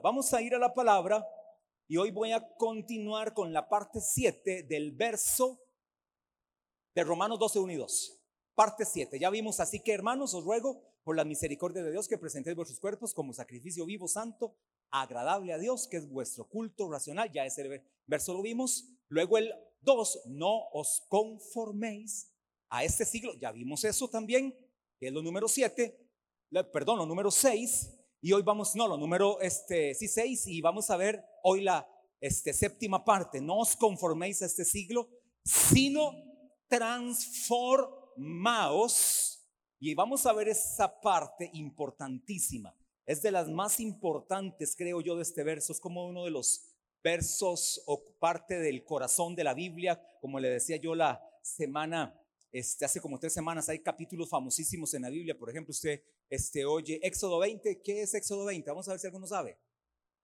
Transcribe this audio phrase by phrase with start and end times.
[0.00, 1.26] Vamos a ir a la palabra
[1.88, 5.60] y hoy voy a continuar con la parte 7 del verso
[6.94, 8.22] de Romanos 12, 1 y 2.
[8.54, 9.18] Parte 7.
[9.18, 12.78] Ya vimos, así que hermanos, os ruego por la misericordia de Dios que presentéis vuestros
[12.78, 14.54] cuerpos como sacrificio vivo, santo,
[14.92, 17.32] agradable a Dios, que es vuestro culto racional.
[17.32, 18.84] Ya ese verso lo vimos.
[19.08, 22.32] Luego el 2, no os conforméis
[22.68, 23.34] a este siglo.
[23.34, 24.54] Ya vimos eso también,
[25.00, 26.08] que es lo número 7.
[26.72, 30.90] Perdón, lo número 6 y hoy vamos, no, lo número este, sí, seis, y vamos
[30.90, 31.88] a ver hoy la
[32.20, 33.40] este, séptima parte.
[33.40, 35.08] No os conforméis a este siglo,
[35.44, 36.10] sino
[36.68, 39.46] transformaos.
[39.78, 42.76] Y vamos a ver esa parte importantísima.
[43.06, 45.72] Es de las más importantes, creo yo, de este verso.
[45.72, 50.50] Es como uno de los versos o parte del corazón de la Biblia, como le
[50.50, 55.36] decía yo la semana este, hace como tres semanas hay capítulos famosísimos en la Biblia.
[55.36, 57.82] Por ejemplo, usted este, oye Éxodo 20.
[57.82, 58.70] ¿Qué es Éxodo 20?
[58.70, 59.58] Vamos a ver si alguno sabe.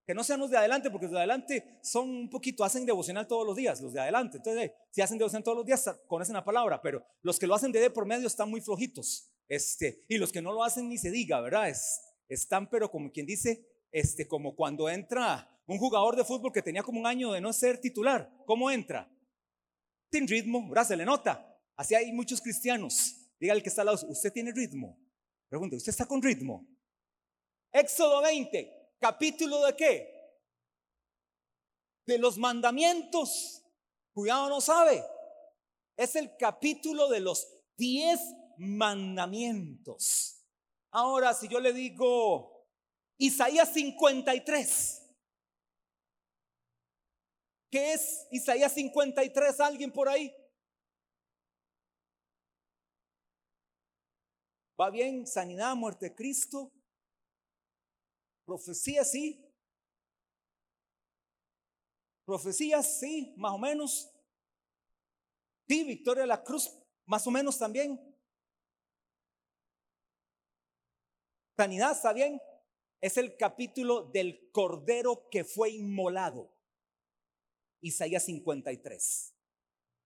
[0.07, 3.27] Que no sean los de adelante, porque los de adelante son un poquito, hacen devocional
[3.27, 4.37] todos los días, los de adelante.
[4.37, 7.55] Entonces, eh, si hacen devocional todos los días, conocen la palabra, pero los que lo
[7.55, 9.31] hacen de, por medio están muy flojitos.
[9.49, 11.71] Este, y los que no lo hacen ni se diga, ¿verdad?
[11.71, 16.63] Es, están, pero como quien dice, este, como cuando entra un jugador de fútbol que
[16.63, 18.31] tenía como un año de no ser titular.
[18.47, 19.11] ¿Cómo entra?
[20.13, 20.87] Sin ritmo, ¿verdad?
[20.87, 21.54] Se le nota.
[21.77, 23.17] Así hay muchos cristianos.
[23.39, 24.99] Diga el que está al lado, ¿usted tiene ritmo?
[25.49, 26.67] Pregunte, ¿usted está con ritmo?
[27.73, 30.15] Éxodo 20, capítulo de qué?
[32.07, 33.63] De los mandamientos.
[34.13, 35.05] Cuidado, no sabe.
[35.97, 38.21] Es el capítulo de los 10
[38.59, 40.45] mandamientos.
[40.91, 42.69] Ahora, si yo le digo
[43.19, 45.03] Isaías 53,
[47.71, 49.61] ¿qué es Isaías 53?
[49.61, 50.33] ¿Alguien por ahí?
[54.81, 55.27] ¿Va bien?
[55.27, 56.73] Sanidad, muerte de Cristo.
[58.45, 59.41] Profecía, sí.
[62.25, 64.11] Profecías, sí, más o menos.
[65.69, 66.71] Sí, victoria de la cruz,
[67.07, 68.01] más o menos también.
[71.57, 72.41] Sanidad, ¿está bien?
[73.01, 76.53] Es el capítulo del cordero que fue inmolado.
[77.81, 79.34] Isaías 53.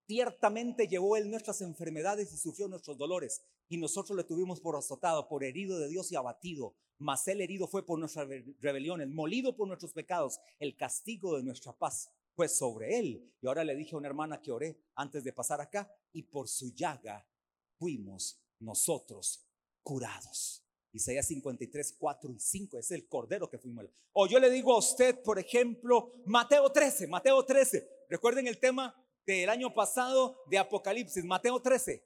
[0.09, 5.29] Ciertamente llevó él nuestras enfermedades y sufrió nuestros dolores, y nosotros le tuvimos por azotado,
[5.29, 6.75] por herido de Dios y abatido.
[6.97, 8.27] Mas él herido fue por nuestras
[8.59, 10.41] rebeliones, molido por nuestros pecados.
[10.59, 13.31] El castigo de nuestra paz fue sobre él.
[13.43, 16.49] Y ahora le dije a una hermana que oré antes de pasar acá, y por
[16.49, 17.29] su llaga
[17.77, 19.47] fuimos nosotros
[19.83, 20.65] curados.
[20.91, 23.85] Isaías 53, 4 y 5 es el cordero que fuimos.
[24.15, 28.07] O yo le digo a usted, por ejemplo, Mateo 13, Mateo 13.
[28.09, 28.95] Recuerden el tema
[29.35, 32.03] del año pasado de Apocalipsis, Mateo 13.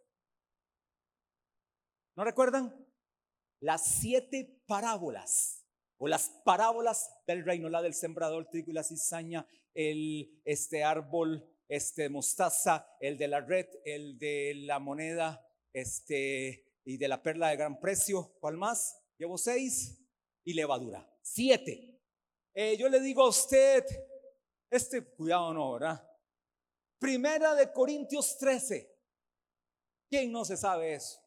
[2.16, 2.74] ¿No recuerdan?
[3.60, 5.64] Las siete parábolas
[5.98, 11.48] o las parábolas del reino, la del sembrador, trigo y la cizaña, el este árbol,
[11.68, 17.50] este mostaza, el de la red, el de la moneda, este y de la perla
[17.50, 18.36] de gran precio.
[18.40, 19.00] ¿Cuál más?
[19.16, 19.96] Llevo seis
[20.44, 21.08] y levadura.
[21.22, 22.00] Siete.
[22.52, 23.84] Eh, yo le digo a usted,
[24.68, 26.11] este, cuidado no, ¿verdad?
[27.02, 28.88] Primera de Corintios 13.
[30.08, 31.20] ¿Quién no se sabe eso?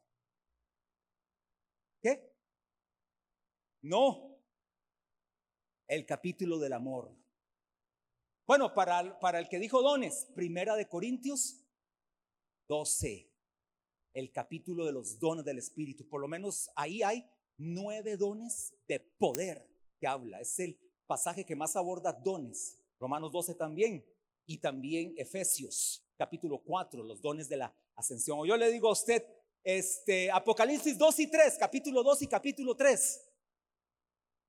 [2.01, 2.33] ¿Qué?
[3.81, 4.39] No.
[5.85, 7.13] El capítulo del amor.
[8.47, 11.61] Bueno, para, para el que dijo dones, Primera de Corintios
[12.69, 13.29] 12.
[14.13, 16.07] El capítulo de los dones del Espíritu.
[16.07, 19.69] Por lo menos ahí hay nueve dones de poder
[19.99, 20.39] que habla.
[20.39, 22.81] Es el pasaje que más aborda dones.
[22.97, 24.14] Romanos 12 también
[24.45, 28.39] y también Efesios capítulo 4, los dones de la ascensión.
[28.39, 29.23] O yo le digo a usted,
[29.63, 33.25] este, Apocalipsis 2 y 3, capítulo 2 y capítulo 3,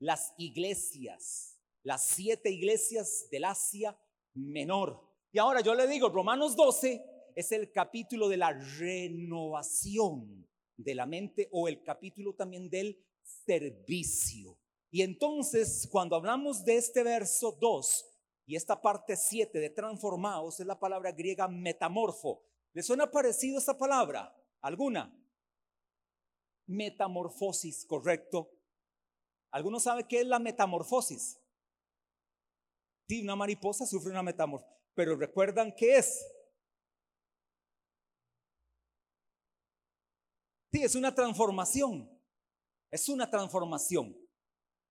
[0.01, 3.99] las iglesias, las siete iglesias del Asia
[4.35, 5.03] Menor.
[5.33, 7.05] Y ahora yo le digo, Romanos 12
[7.35, 10.47] es el capítulo de la renovación
[10.77, 14.59] de la mente o el capítulo también del servicio.
[14.91, 18.16] Y entonces, cuando hablamos de este verso 2,
[18.47, 22.45] y esta parte 7 de transformados es la palabra griega metamorfo.
[22.73, 24.35] ¿Le suena parecido esta palabra?
[24.61, 25.13] ¿Alguna?
[26.67, 28.53] Metamorfosis, correcto.
[29.51, 31.41] ¿Alguno sabe qué es la metamorfosis?
[33.09, 36.25] Sí, una mariposa sufre una metamorfosis, pero recuerdan qué es.
[40.73, 42.11] Sí, es una transformación.
[42.91, 44.17] Es una transformación.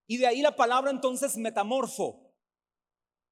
[0.08, 2.25] Y de ahí la palabra entonces metamorfo.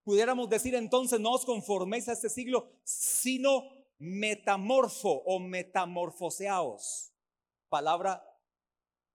[0.03, 3.63] Pudiéramos decir entonces, no os conforméis a este siglo, sino
[3.99, 7.13] metamorfo o metamorfoseaos.
[7.69, 8.21] Palabra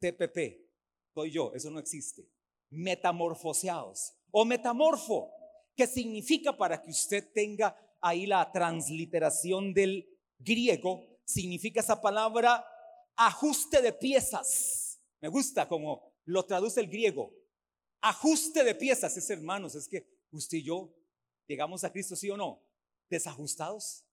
[0.00, 0.66] TPP,
[1.14, 2.26] soy yo, eso no existe.
[2.70, 4.14] Metamorfoseaos.
[4.30, 5.30] o metamorfo,
[5.74, 10.06] que significa para que usted tenga ahí la transliteración del
[10.38, 12.64] griego, significa esa palabra
[13.16, 15.00] ajuste de piezas.
[15.20, 17.32] Me gusta como lo traduce el griego.
[18.00, 20.94] Ajuste de piezas, es hermanos, es que usted y yo
[21.46, 22.62] llegamos a Cristo, sí o no,
[23.08, 24.04] desajustados.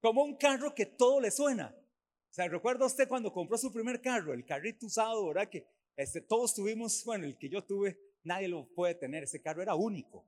[0.00, 1.74] Como un carro que todo le suena.
[2.30, 5.48] O sea, recuerda usted cuando compró su primer carro, el carrito usado, ¿verdad?
[5.48, 9.62] Que este, todos tuvimos, bueno, el que yo tuve, nadie lo puede tener, ese carro
[9.62, 10.26] era único.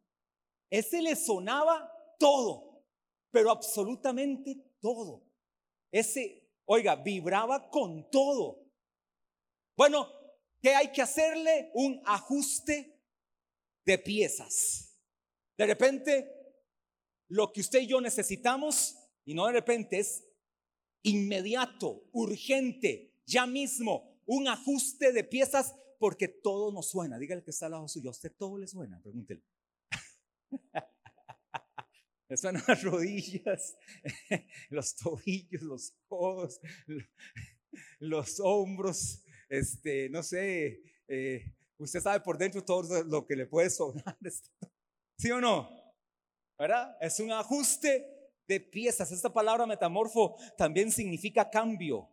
[0.70, 2.84] Ese le sonaba todo,
[3.30, 5.24] pero absolutamente todo.
[5.90, 8.64] Ese, oiga, vibraba con todo.
[9.76, 10.08] Bueno,
[10.60, 11.70] ¿qué hay que hacerle?
[11.74, 13.00] Un ajuste
[13.84, 14.93] de piezas.
[15.56, 16.30] De repente,
[17.28, 20.24] lo que usted y yo necesitamos, y no de repente, es
[21.02, 27.18] inmediato, urgente, ya mismo, un ajuste de piezas porque todo nos suena.
[27.18, 29.00] Dígale que está al lado suyo, ¿a usted todo le suena?
[29.00, 29.42] Pregúntele.
[32.26, 33.76] Le suenan las rodillas,
[34.70, 36.58] los tobillos, los codos,
[37.98, 43.68] los hombros, este, no sé, eh, usted sabe por dentro todo lo que le puede
[43.68, 44.16] sonar.
[45.16, 45.68] ¿Sí o no?
[46.58, 46.96] ¿Verdad?
[47.00, 49.10] Es un ajuste de piezas.
[49.12, 52.08] Esta palabra metamorfo también significa cambio,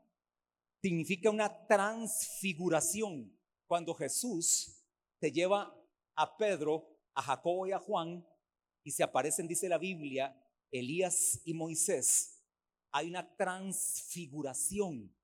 [0.82, 3.38] significa una transfiguración.
[3.68, 4.86] Cuando Jesús
[5.20, 5.74] te lleva
[6.16, 8.26] a Pedro, a Jacobo y a Juan
[8.84, 10.36] y se aparecen, dice la Biblia,
[10.72, 12.42] Elías y Moisés,
[12.92, 15.16] hay una transfiguración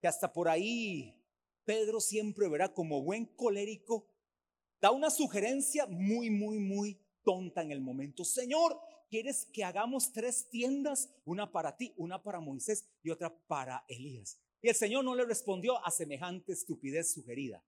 [0.00, 1.22] que hasta por ahí
[1.64, 4.08] Pedro siempre verá como buen colérico,
[4.80, 8.24] da una sugerencia muy, muy, muy tonta en el momento.
[8.24, 8.78] Señor,
[9.08, 11.10] ¿quieres que hagamos tres tiendas?
[11.24, 14.38] Una para ti, una para Moisés y otra para Elías.
[14.62, 17.64] Y el Señor no le respondió a semejante estupidez sugerida.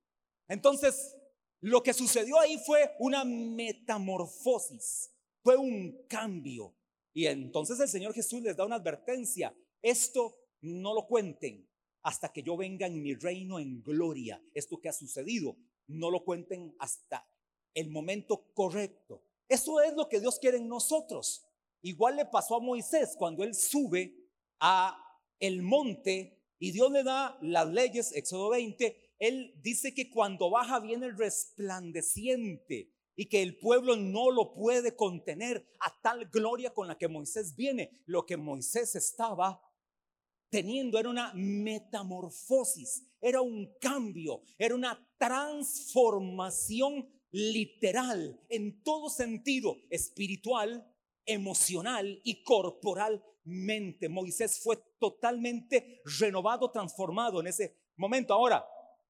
[0.49, 1.16] Entonces,
[1.60, 5.12] lo que sucedió ahí fue una metamorfosis,
[5.43, 6.75] fue un cambio.
[7.14, 9.55] Y entonces el Señor Jesús les da una advertencia.
[9.81, 11.69] Esto no lo cuenten
[12.02, 14.43] hasta que yo venga en mi reino en gloria.
[14.55, 15.56] Esto que ha sucedido,
[15.87, 17.26] no lo cuenten hasta
[17.75, 19.22] el momento correcto.
[19.48, 21.44] Eso es lo que Dios quiere en nosotros.
[21.82, 24.14] Igual le pasó a Moisés cuando él sube
[24.60, 24.96] a
[25.40, 30.78] el monte y Dios le da las leyes, Éxodo 20, él dice que cuando baja
[30.78, 36.86] viene el resplandeciente y que el pueblo no lo puede contener a tal gloria con
[36.88, 37.90] la que Moisés viene.
[38.06, 39.60] Lo que Moisés estaba
[40.50, 50.87] teniendo era una metamorfosis, era un cambio, era una transformación literal en todo sentido, espiritual,
[51.25, 54.08] emocional y corporalmente.
[54.08, 58.34] Moisés fue totalmente renovado, transformado en ese momento.
[58.34, 58.67] Ahora,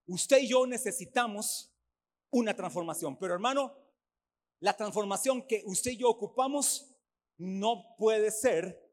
[0.06, 1.74] usted y yo necesitamos
[2.30, 3.76] una transformación, pero hermano,
[4.60, 6.88] la transformación que usted y yo ocupamos
[7.38, 8.90] no puede ser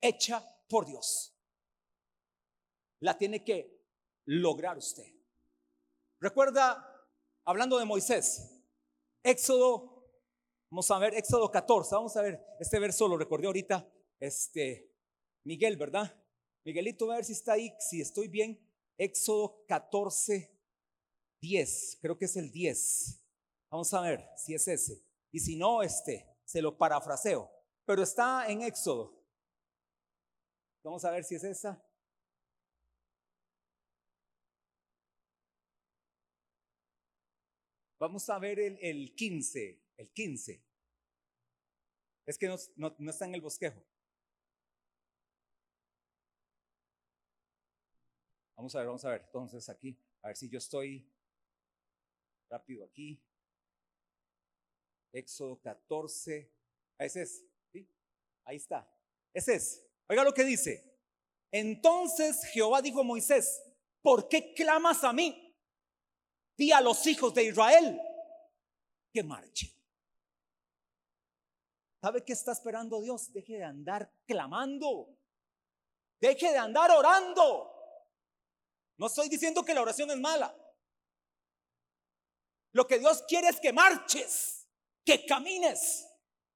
[0.00, 1.34] hecha por Dios.
[3.00, 3.84] La tiene que
[4.24, 5.06] lograr usted.
[6.18, 6.95] Recuerda
[7.46, 8.60] hablando de Moisés,
[9.22, 10.04] Éxodo,
[10.70, 13.88] vamos a ver, Éxodo 14, vamos a ver, este verso lo recordé ahorita,
[14.20, 14.92] este,
[15.44, 16.14] Miguel, ¿verdad?
[16.64, 18.60] Miguelito, a ver si está ahí, si estoy bien,
[18.98, 20.52] Éxodo 14,
[21.40, 23.22] 10, creo que es el 10.
[23.70, 25.04] Vamos a ver si es ese.
[25.30, 27.50] Y si no, este, se lo parafraseo,
[27.84, 29.22] pero está en Éxodo.
[30.82, 31.80] Vamos a ver si es esa.
[37.98, 40.62] Vamos a ver el, el 15, el 15.
[42.26, 43.82] Es que no, no, está en el bosquejo.
[48.56, 49.22] Vamos a ver, vamos a ver.
[49.24, 51.10] Entonces aquí, a ver si yo estoy
[52.50, 53.22] rápido aquí.
[55.12, 56.52] Éxodo 14.
[56.98, 57.88] Ese es, ¿sí?
[58.44, 58.90] Ahí está.
[59.32, 59.86] Ese es.
[60.08, 60.98] Oiga lo que dice.
[61.50, 63.62] Entonces Jehová dijo a Moisés,
[64.02, 65.45] ¿por qué clamas a mí?
[66.56, 68.00] Di a los hijos de Israel
[69.12, 69.70] que marchen.
[72.00, 73.32] ¿Sabe qué está esperando Dios?
[73.32, 75.16] Deje de andar clamando.
[76.20, 77.72] Deje de andar orando.
[78.96, 80.54] No estoy diciendo que la oración es mala.
[82.72, 84.68] Lo que Dios quiere es que marches,
[85.04, 86.06] que camines.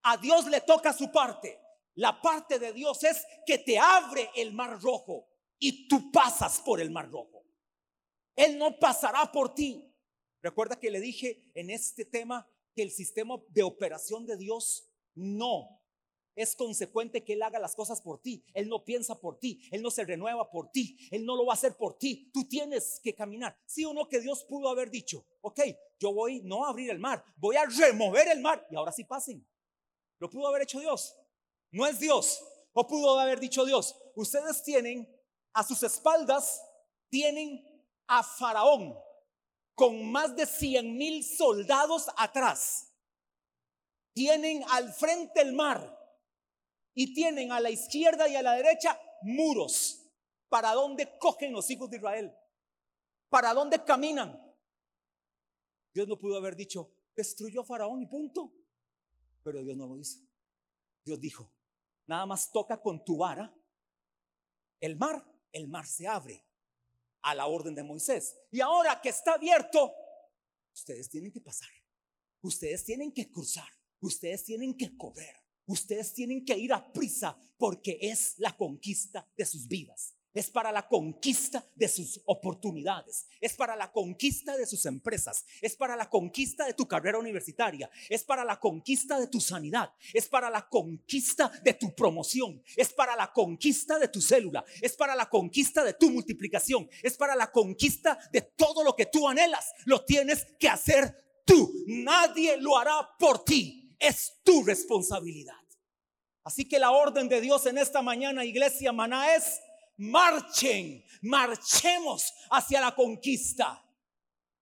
[0.03, 1.61] A Dios le toca su parte.
[1.95, 5.29] La parte de Dios es que te abre el mar rojo
[5.59, 7.45] y tú pasas por el mar rojo.
[8.37, 9.90] Él no pasará por ti.
[10.43, 15.81] Recuerda que le dije en este tema que el sistema de operación de Dios no
[16.35, 18.45] es consecuente que Él haga las cosas por ti.
[18.55, 21.53] Él no piensa por ti, Él no se renueva por ti, Él no lo va
[21.53, 22.31] a hacer por ti.
[22.33, 23.59] Tú tienes que caminar.
[23.67, 25.61] Sí o no que Dios pudo haber dicho, ok,
[25.99, 29.05] yo voy no a abrir el mar, voy a remover el mar y ahora sí
[29.05, 29.47] pasen.
[30.19, 31.17] Lo pudo haber hecho Dios.
[31.71, 32.43] No es Dios.
[32.73, 35.09] O pudo haber dicho Dios, ustedes tienen
[35.53, 36.63] a sus espaldas,
[37.09, 37.67] tienen
[38.07, 38.97] a Faraón
[39.81, 42.93] con más de 100 mil soldados atrás.
[44.13, 45.99] Tienen al frente el mar
[46.93, 50.07] y tienen a la izquierda y a la derecha muros.
[50.51, 52.37] ¿Para dónde cogen los hijos de Israel?
[53.31, 54.39] ¿Para dónde caminan?
[55.95, 58.53] Dios no pudo haber dicho, destruyó a Faraón y punto.
[59.43, 60.21] Pero Dios no lo hizo.
[61.07, 61.51] Dios dijo,
[62.07, 63.51] nada más toca con tu vara
[64.79, 66.50] el mar, el mar se abre
[67.23, 68.37] a la orden de Moisés.
[68.51, 69.93] Y ahora que está abierto,
[70.73, 71.69] ustedes tienen que pasar.
[72.43, 73.69] Ustedes tienen que cruzar.
[74.01, 75.35] Ustedes tienen que correr.
[75.67, 80.15] Ustedes tienen que ir a prisa porque es la conquista de sus vidas.
[80.33, 83.27] Es para la conquista de sus oportunidades.
[83.41, 85.45] Es para la conquista de sus empresas.
[85.61, 87.91] Es para la conquista de tu carrera universitaria.
[88.09, 89.93] Es para la conquista de tu sanidad.
[90.15, 92.63] Es para la conquista de tu promoción.
[92.77, 94.65] Es para la conquista de tu célula.
[94.81, 96.89] Es para la conquista de tu multiplicación.
[97.03, 99.73] Es para la conquista de todo lo que tú anhelas.
[99.85, 101.73] Lo tienes que hacer tú.
[101.87, 103.97] Nadie lo hará por ti.
[103.99, 105.55] Es tu responsabilidad.
[106.45, 109.61] Así que la orden de Dios en esta mañana, iglesia maná, es
[110.01, 113.85] marchen, marchemos hacia la conquista.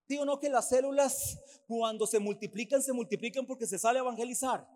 [0.08, 4.66] Digo, no que las células cuando se multiplican, se multiplican porque se sale a evangelizar.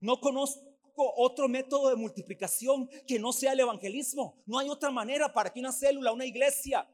[0.00, 0.64] No conozco
[0.96, 4.42] otro método de multiplicación que no sea el evangelismo.
[4.46, 6.88] No hay otra manera para que una célula, una iglesia,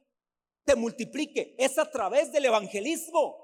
[0.64, 1.54] te multiplique.
[1.58, 3.36] Es a través del evangelismo.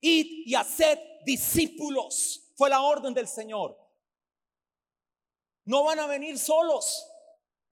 [0.00, 2.50] Id y haced discípulos.
[2.54, 3.76] Fue la orden del Señor.
[5.64, 7.06] No van a venir solos.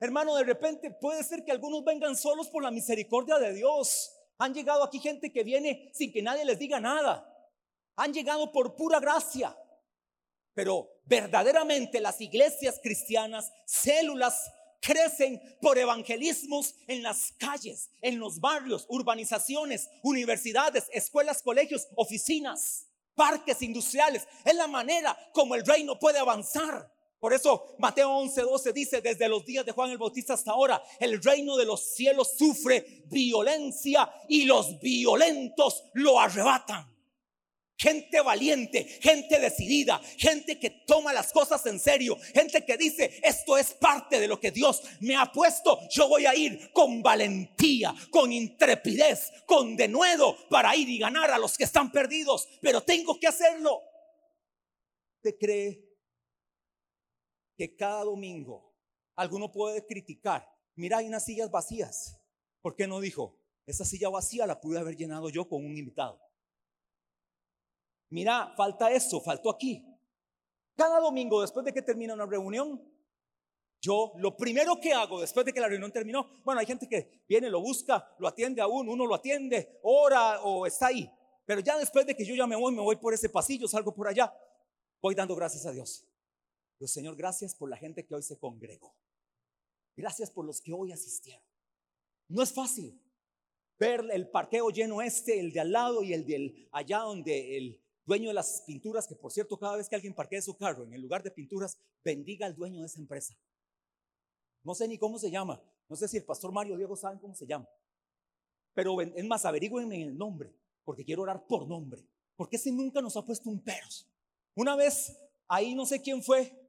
[0.01, 4.13] Hermano, de repente puede ser que algunos vengan solos por la misericordia de Dios.
[4.39, 7.31] Han llegado aquí gente que viene sin que nadie les diga nada.
[7.97, 9.57] Han llegado por pura gracia.
[10.53, 18.85] Pero verdaderamente las iglesias cristianas, células, crecen por evangelismos en las calles, en los barrios,
[18.89, 24.29] urbanizaciones, universidades, escuelas, colegios, oficinas, parques industriales.
[24.45, 26.94] Es la manera como el reino puede avanzar.
[27.25, 31.23] Por eso Mateo 11:12 dice, desde los días de Juan el Bautista hasta ahora, el
[31.23, 36.87] reino de los cielos sufre violencia y los violentos lo arrebatan.
[37.79, 43.57] Gente valiente, gente decidida, gente que toma las cosas en serio, gente que dice, esto
[43.57, 47.95] es parte de lo que Dios me ha puesto, yo voy a ir con valentía,
[48.11, 53.19] con intrepidez, con denuedo para ir y ganar a los que están perdidos, pero tengo
[53.19, 53.81] que hacerlo.
[55.23, 55.84] ¿Te cree
[57.57, 58.75] que cada domingo
[59.17, 62.21] alguno puede criticar, mira, hay unas sillas vacías.
[62.61, 66.21] ¿Por qué no dijo, esa silla vacía la pude haber llenado yo con un invitado?
[68.11, 69.85] Mira, falta eso, faltó aquí.
[70.77, 72.83] Cada domingo, después de que termina una reunión,
[73.81, 77.23] yo lo primero que hago después de que la reunión terminó, bueno, hay gente que
[77.29, 81.11] viene, lo busca, lo atiende a uno, uno lo atiende, ora o está ahí.
[81.45, 83.95] Pero ya después de que yo ya me voy, me voy por ese pasillo, salgo
[83.95, 84.35] por allá,
[85.03, 86.07] voy dando gracias a Dios.
[86.89, 88.95] Señor, gracias por la gente que hoy se congregó.
[89.97, 91.43] Gracias por los que hoy asistieron.
[92.29, 93.01] No es fácil
[93.79, 97.81] ver el parqueo lleno este, el de al lado y el de allá donde el
[98.05, 100.95] dueño de las pinturas, que por cierto, cada vez que alguien parquee su carro en
[100.95, 103.37] el lugar de pinturas, bendiga al dueño de esa empresa.
[104.63, 105.63] No sé ni cómo se llama.
[105.89, 107.69] No sé si el pastor Mario Diego sabe cómo se llama.
[108.73, 112.05] Pero es más, averigüenme el nombre, porque quiero orar por nombre.
[112.37, 114.09] Porque ese nunca nos ha puesto un peros.
[114.55, 116.64] Una vez, ahí no sé quién fue,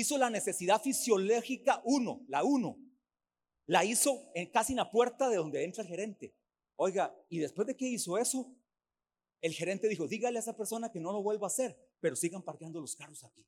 [0.00, 2.78] hizo la necesidad fisiológica uno, la uno.
[3.66, 6.34] La hizo en, casi en la puerta de donde entra el gerente.
[6.76, 8.54] Oiga, y después de que hizo eso,
[9.40, 12.42] el gerente dijo, dígale a esa persona que no lo vuelva a hacer, pero sigan
[12.42, 13.46] parqueando los carros aquí.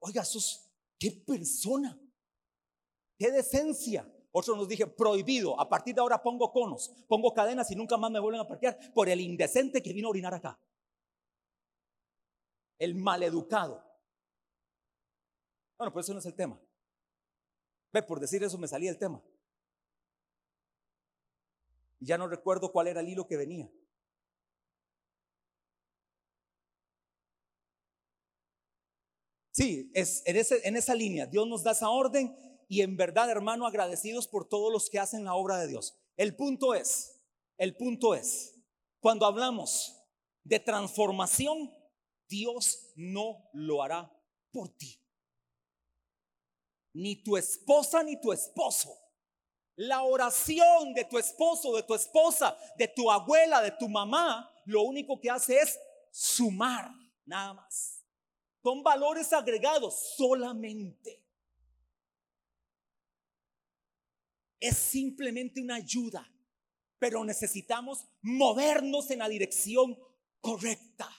[0.00, 2.00] Oiga, sos, qué persona,
[3.18, 4.10] qué decencia.
[4.32, 8.10] Otro nos dije, prohibido, a partir de ahora pongo conos, pongo cadenas y nunca más
[8.10, 10.58] me vuelven a parquear por el indecente que vino a orinar acá.
[12.78, 13.91] El maleducado.
[15.82, 16.60] Bueno, pues eso no es el tema.
[17.92, 19.20] Ve, por decir eso me salía el tema.
[21.98, 23.68] Ya no recuerdo cuál era el hilo que venía.
[29.50, 31.26] Sí, es en, en esa línea.
[31.26, 32.32] Dios nos da esa orden
[32.68, 35.98] y en verdad, hermano, agradecidos por todos los que hacen la obra de Dios.
[36.16, 37.20] El punto es,
[37.58, 38.54] el punto es,
[39.00, 40.00] cuando hablamos
[40.44, 41.72] de transformación,
[42.28, 44.16] Dios no lo hará
[44.52, 45.01] por ti.
[46.94, 48.98] Ni tu esposa ni tu esposo.
[49.76, 54.82] La oración de tu esposo, de tu esposa, de tu abuela, de tu mamá, lo
[54.82, 55.78] único que hace es
[56.10, 56.90] sumar,
[57.24, 58.04] nada más.
[58.62, 61.24] Son valores agregados solamente.
[64.60, 66.30] Es simplemente una ayuda,
[66.98, 69.98] pero necesitamos movernos en la dirección
[70.40, 71.10] correcta.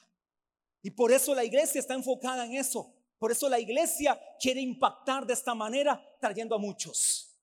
[0.82, 2.94] Y por eso la iglesia está enfocada en eso.
[3.24, 7.34] Por eso la iglesia quiere impactar de esta manera, trayendo a muchos.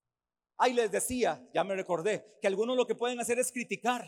[0.59, 4.07] Ahí les decía, ya me recordé, que algunos lo que pueden hacer es criticar.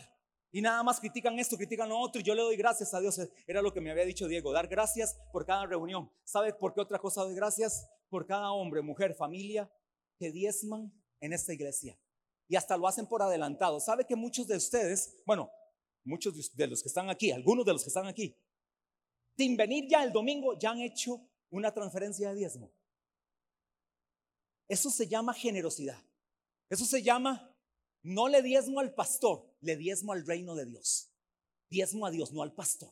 [0.51, 2.21] Y nada más critican esto, critican lo otro.
[2.21, 3.19] Y yo le doy gracias a Dios.
[3.47, 6.11] Era lo que me había dicho Diego, dar gracias por cada reunión.
[6.23, 7.89] ¿Sabe por qué otra cosa doy gracias?
[8.07, 9.67] Por cada hombre, mujer, familia
[10.19, 11.97] que diezman en esta iglesia.
[12.47, 13.79] Y hasta lo hacen por adelantado.
[13.79, 15.49] ¿Sabe que muchos de ustedes, bueno,
[16.03, 18.37] muchos de los que están aquí, algunos de los que están aquí,
[19.35, 21.19] sin venir ya el domingo, ya han hecho
[21.53, 22.71] una transferencia de diezmo?
[24.67, 26.01] Eso se llama generosidad.
[26.69, 27.55] Eso se llama,
[28.01, 31.11] no le diezmo al pastor, le diezmo al reino de Dios.
[31.69, 32.91] Diezmo a Dios, no al pastor.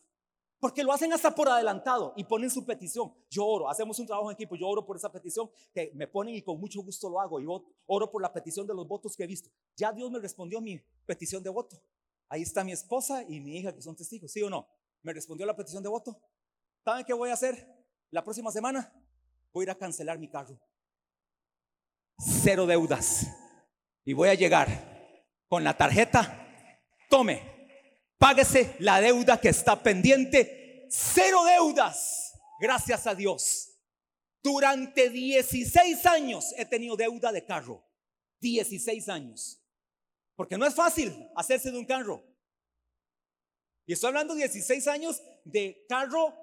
[0.60, 3.12] Porque lo hacen hasta por adelantado y ponen su petición.
[3.32, 6.36] Yo oro, hacemos un trabajo en equipo, yo oro por esa petición que me ponen
[6.36, 7.42] y con mucho gusto lo hago.
[7.42, 7.48] Y
[7.88, 9.50] oro por la petición de los votos que he visto.
[9.76, 11.82] Ya Dios me respondió mi petición de voto.
[12.30, 14.68] Ahí está mi esposa y mi hija que son testigos, ¿sí o no?
[15.02, 16.22] Me respondió la petición de voto.
[16.86, 17.81] ¿Saben qué voy a hacer
[18.12, 18.94] la próxima semana?
[19.54, 20.60] Voy a ir a cancelar mi carro.
[22.44, 23.26] Cero deudas
[24.06, 24.68] y voy a llegar
[25.48, 26.48] con la tarjeta,
[27.10, 27.68] tome,
[28.18, 33.68] páguese la deuda que está pendiente, cero deudas, gracias a Dios.
[34.44, 37.86] Durante 16 años he tenido deuda de carro,
[38.40, 39.62] 16 años,
[40.36, 42.24] porque no es fácil hacerse de un carro.
[43.86, 46.34] Y estoy hablando 16 años de carro,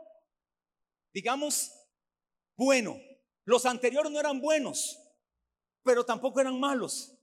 [1.12, 1.72] digamos,
[2.56, 2.96] bueno.
[3.44, 4.98] Los anteriores no eran buenos,
[5.82, 7.18] pero tampoco eran malos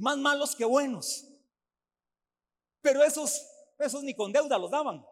[0.00, 1.26] más malos que buenos.
[2.80, 3.46] Pero esos,
[3.78, 5.04] esos ni con deuda los daban.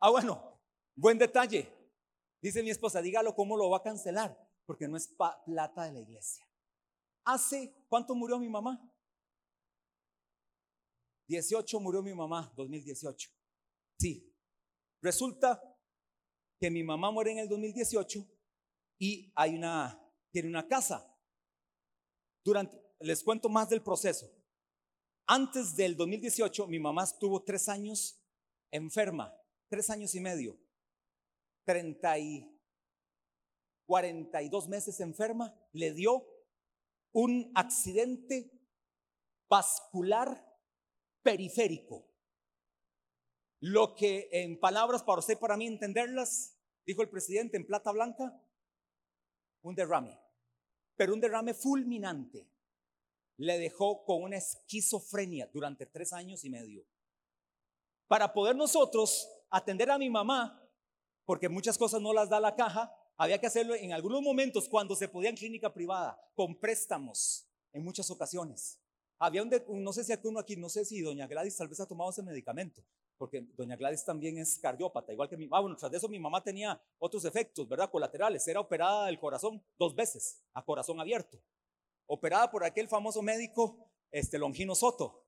[0.00, 0.58] Ah, bueno,
[0.94, 1.70] buen detalle.
[2.40, 5.08] Dice mi esposa, dígalo cómo lo va a cancelar, porque no es
[5.46, 6.46] plata de la iglesia.
[7.24, 8.80] Hace, ¿cuánto murió mi mamá?
[11.28, 13.30] 18 murió mi mamá, 2018.
[13.98, 14.30] Sí.
[15.00, 15.62] Resulta
[16.60, 18.26] que mi mamá muere en el 2018
[18.98, 20.00] y hay una
[20.34, 21.16] tiene una casa.
[22.44, 24.28] Durante, les cuento más del proceso.
[25.28, 28.20] Antes del 2018, mi mamá estuvo tres años
[28.72, 29.32] enferma,
[29.68, 30.58] tres años y medio,
[31.66, 32.60] 30 y
[33.86, 36.26] 42 meses enferma, le dio
[37.12, 38.50] un accidente
[39.48, 40.44] vascular
[41.24, 42.06] periférico.
[43.58, 46.56] Lo que en palabras para usted, para mí entenderlas,
[46.86, 48.40] dijo el presidente en plata blanca,
[49.62, 50.24] un derrame
[50.96, 52.48] pero un derrame fulminante
[53.36, 56.84] le dejó con una esquizofrenia durante tres años y medio.
[58.06, 60.60] Para poder nosotros atender a mi mamá,
[61.24, 64.94] porque muchas cosas no las da la caja, había que hacerlo en algunos momentos cuando
[64.94, 68.80] se podía en clínica privada, con préstamos, en muchas ocasiones.
[69.18, 69.50] Había un,
[69.82, 72.22] no sé si alguno aquí, no sé si doña Gladys tal vez ha tomado ese
[72.22, 72.82] medicamento,
[73.16, 75.58] porque doña Gladys también es cardiópata, igual que mi mamá.
[75.58, 77.90] Ah, bueno, tras de eso mi mamá tenía otros efectos, ¿verdad?
[77.90, 78.46] Colaterales.
[78.48, 81.40] Era operada del corazón dos veces, a corazón abierto.
[82.06, 85.24] Operada por aquel famoso médico, este, Longino Soto.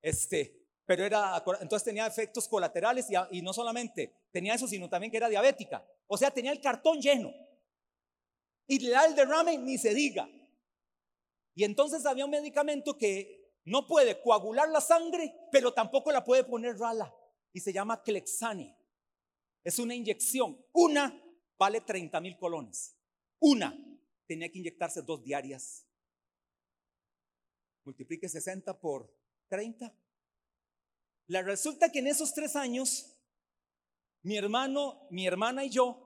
[0.00, 5.10] Este, pero era, entonces tenía efectos colaterales y, y no solamente tenía eso, sino también
[5.10, 5.86] que era diabética.
[6.06, 7.32] O sea, tenía el cartón lleno.
[8.66, 10.28] Y le da el derrame, ni se diga.
[11.54, 16.44] Y entonces había un medicamento que no puede coagular la sangre, pero tampoco la puede
[16.44, 17.14] poner rala
[17.52, 18.76] y se llama Clexane.
[19.62, 20.62] Es una inyección.
[20.72, 21.22] Una
[21.56, 22.96] vale 30 mil colones.
[23.40, 23.74] Una
[24.26, 25.86] tenía que inyectarse dos diarias.
[27.84, 29.14] Multiplique 60 por
[29.48, 29.94] 30.
[31.28, 33.16] La resulta que en esos tres años,
[34.22, 36.03] mi hermano, mi hermana y yo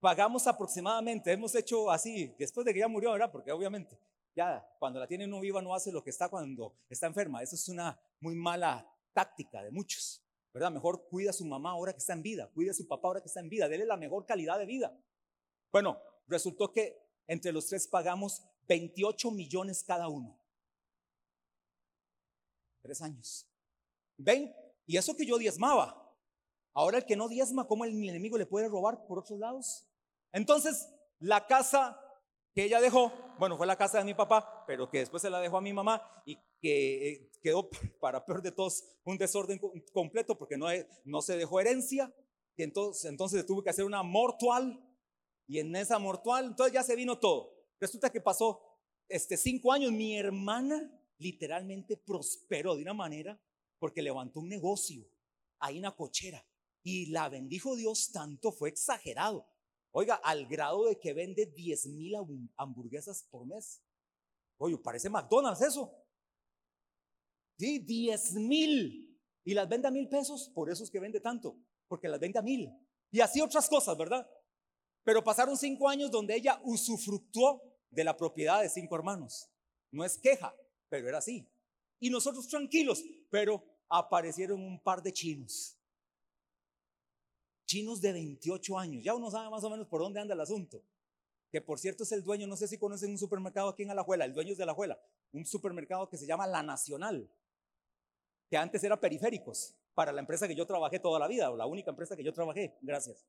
[0.00, 3.30] pagamos aproximadamente, hemos hecho así, después de que ya murió, ¿verdad?
[3.30, 3.98] Porque obviamente
[4.38, 7.42] ya cuando la tiene uno viva no hace lo que está cuando está enferma.
[7.42, 10.22] Eso es una muy mala táctica de muchos,
[10.54, 10.70] ¿verdad?
[10.70, 13.20] Mejor cuida a su mamá ahora que está en vida, cuida a su papá ahora
[13.20, 14.96] que está en vida, déle la mejor calidad de vida.
[15.72, 20.38] Bueno, resultó que entre los tres pagamos 28 millones cada uno.
[22.80, 23.44] Tres años.
[24.16, 24.54] ¿Ven?
[24.86, 26.16] Y eso que yo diezmaba.
[26.74, 29.87] Ahora el que no diezma, ¿cómo el enemigo le puede robar por otros lados?
[30.38, 32.00] Entonces, la casa
[32.54, 35.40] que ella dejó, bueno, fue la casa de mi papá, pero que después se la
[35.40, 37.68] dejó a mi mamá y que eh, quedó
[38.00, 39.60] para peor de todos un desorden
[39.92, 42.14] completo porque no, se dejó herencia
[42.56, 44.80] Y entonces, entonces tuve que hacer una mortual.
[45.48, 47.52] Y en esa mortual, entonces ya se vino todo.
[47.80, 48.60] Resulta que pasó
[49.08, 49.90] este, cinco años.
[49.90, 53.40] Mi hermana literalmente prosperó de una manera
[53.80, 55.04] porque levantó un negocio
[55.58, 56.46] ahí una cochera.
[56.84, 59.48] Y la bendijo Dios tanto, fue exagerado.
[59.92, 62.14] Oiga, al grado de que vende 10 mil
[62.56, 63.82] hamburguesas por mes.
[64.58, 65.92] Oye, parece McDonald's eso.
[67.58, 69.08] Sí, 10 mil.
[69.44, 71.56] Y las vende a mil pesos, por eso es que vende tanto,
[71.88, 72.70] porque las vende a mil.
[73.10, 74.28] Y así otras cosas, ¿verdad?
[75.04, 79.48] Pero pasaron cinco años donde ella usufructuó de la propiedad de cinco hermanos.
[79.90, 80.54] No es queja,
[80.90, 81.48] pero era así.
[81.98, 85.77] Y nosotros tranquilos, pero aparecieron un par de chinos.
[87.68, 89.04] Chinos de 28 años.
[89.04, 90.82] Ya uno sabe más o menos por dónde anda el asunto.
[91.50, 94.24] Que por cierto es el dueño, no sé si conocen un supermercado aquí en Alajuela,
[94.24, 94.98] el dueño es de Alajuela,
[95.32, 97.30] un supermercado que se llama La Nacional,
[98.50, 101.66] que antes era periféricos para la empresa que yo trabajé toda la vida, o la
[101.66, 103.26] única empresa que yo trabajé, gracias.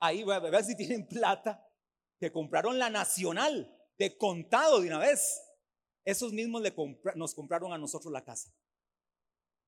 [0.00, 1.66] Ahí voy a ver si tienen plata,
[2.18, 5.42] que compraron La Nacional, de contado de una vez.
[6.04, 6.62] Esos mismos
[7.14, 8.52] nos compraron a nosotros la casa.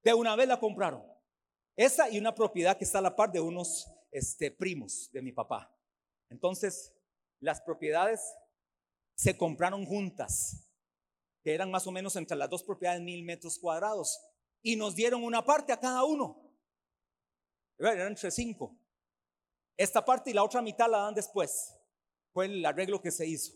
[0.02, 1.13] De una vez la compraron.
[1.76, 5.32] Esa y una propiedad que está a la par de unos este, primos de mi
[5.32, 5.76] papá.
[6.30, 6.94] Entonces,
[7.40, 8.20] las propiedades
[9.16, 10.70] se compraron juntas,
[11.42, 14.18] que eran más o menos entre las dos propiedades mil metros cuadrados,
[14.62, 16.40] y nos dieron una parte a cada uno.
[17.78, 18.78] Eran entre cinco.
[19.76, 21.76] Esta parte y la otra mitad la dan después.
[22.32, 23.52] Fue el arreglo que se hizo.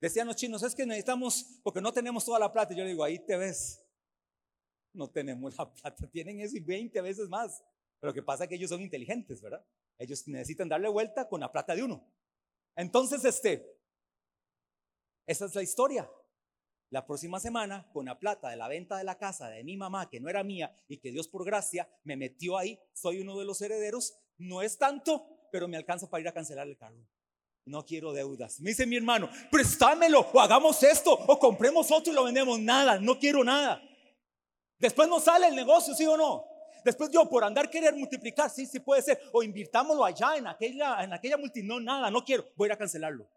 [0.00, 2.74] Decían los chinos, es que necesitamos, porque no tenemos toda la plata.
[2.74, 3.84] Yo le digo, ahí te ves
[4.92, 7.62] no tenemos la plata, tienen eso y 20 veces más.
[8.00, 9.64] Pero lo que pasa es que ellos son inteligentes, ¿verdad?
[9.98, 12.06] Ellos necesitan darle vuelta con la plata de uno.
[12.76, 13.76] Entonces, este,
[15.26, 16.08] esa es la historia.
[16.90, 20.08] La próxima semana, con la plata de la venta de la casa de mi mamá,
[20.08, 23.44] que no era mía y que Dios por gracia me metió ahí, soy uno de
[23.44, 27.04] los herederos, no es tanto, pero me alcanza para ir a cancelar el carro.
[27.66, 28.60] No quiero deudas.
[28.60, 32.58] Me dice mi hermano, préstamelo o hagamos esto o compremos otro y lo vendemos.
[32.58, 33.82] Nada, no quiero nada.
[34.78, 36.44] Después no sale el negocio, ¿sí o no?
[36.84, 39.20] Después yo por andar querer multiplicar, sí, sí puede ser.
[39.32, 41.62] O invirtámoslo allá en aquella, en aquella multi.
[41.62, 42.46] No, nada, no quiero.
[42.56, 43.28] Voy a ir a cancelarlo.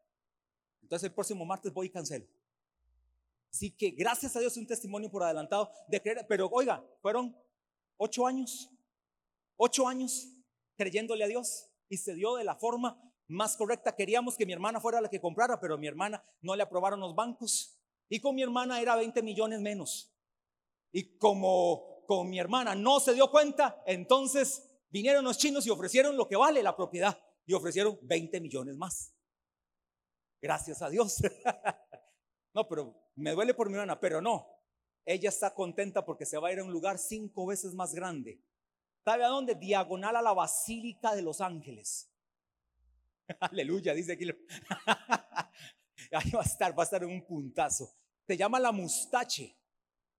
[0.82, 2.26] Entonces el próximo martes voy y cancelo.
[3.52, 6.26] Así que gracias a Dios un testimonio por adelantado de creer.
[6.28, 7.36] Pero oiga, fueron
[7.98, 8.70] ocho años.
[9.58, 10.28] Ocho años
[10.78, 11.68] creyéndole a Dios.
[11.90, 13.96] Y se dio de la forma más correcta.
[13.96, 17.16] Queríamos que mi hermana fuera la que comprara, pero mi hermana no le aprobaron los
[17.16, 17.78] bancos.
[18.08, 20.11] Y con mi hermana era 20 millones menos.
[20.92, 26.18] Y como con mi hermana no se dio cuenta, entonces vinieron los chinos y ofrecieron
[26.18, 29.14] lo que vale la propiedad y ofrecieron 20 millones más.
[30.42, 31.22] Gracias a Dios.
[32.54, 34.48] no, pero me duele por mi hermana, pero no.
[35.06, 38.42] Ella está contenta porque se va a ir a un lugar cinco veces más grande.
[39.04, 39.56] ¿Sabe a dónde?
[39.56, 42.12] Diagonal a la Basílica de los Ángeles.
[43.40, 44.26] Aleluya, dice aquí.
[46.12, 47.96] Ahí va a estar, va a estar en un puntazo.
[48.28, 49.61] Se llama la Mustache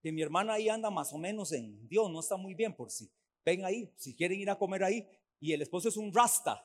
[0.03, 2.91] que mi hermana ahí anda más o menos en Dios, no está muy bien por
[2.91, 3.11] si.
[3.45, 5.09] Ven ahí, si quieren ir a comer ahí.
[5.39, 6.65] Y el esposo es un rasta,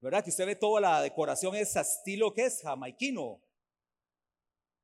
[0.00, 0.22] ¿verdad?
[0.22, 3.42] Que usted ve toda la decoración, es estilo que es jamaiquino.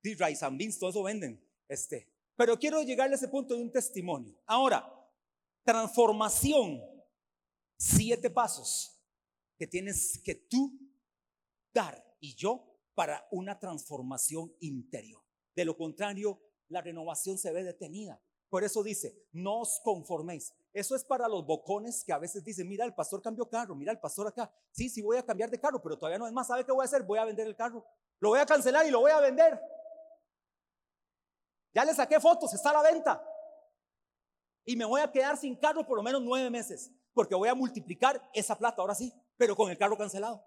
[0.02, 1.42] Sí, rice and beans, todo eso venden.
[1.68, 2.10] Este.
[2.36, 4.34] Pero quiero llegar a ese punto de un testimonio.
[4.46, 4.88] Ahora,
[5.64, 6.82] transformación.
[7.80, 8.98] Siete pasos
[9.56, 10.78] que tienes que tú
[11.72, 15.22] dar y yo para una transformación interior.
[15.54, 18.20] De lo contrario, la renovación se ve detenida.
[18.48, 20.54] Por eso dice, no os conforméis.
[20.72, 23.92] Eso es para los bocones que a veces dicen, mira, el pastor cambió carro, mira,
[23.92, 24.50] el pastor acá.
[24.70, 26.46] Sí, sí voy a cambiar de carro, pero todavía no es más.
[26.46, 27.02] ¿Sabe qué voy a hacer?
[27.02, 27.84] Voy a vender el carro.
[28.20, 29.60] Lo voy a cancelar y lo voy a vender.
[31.74, 33.22] Ya le saqué fotos, está a la venta.
[34.64, 37.54] Y me voy a quedar sin carro por lo menos nueve meses, porque voy a
[37.54, 40.44] multiplicar esa plata, ahora sí, pero con el carro cancelado.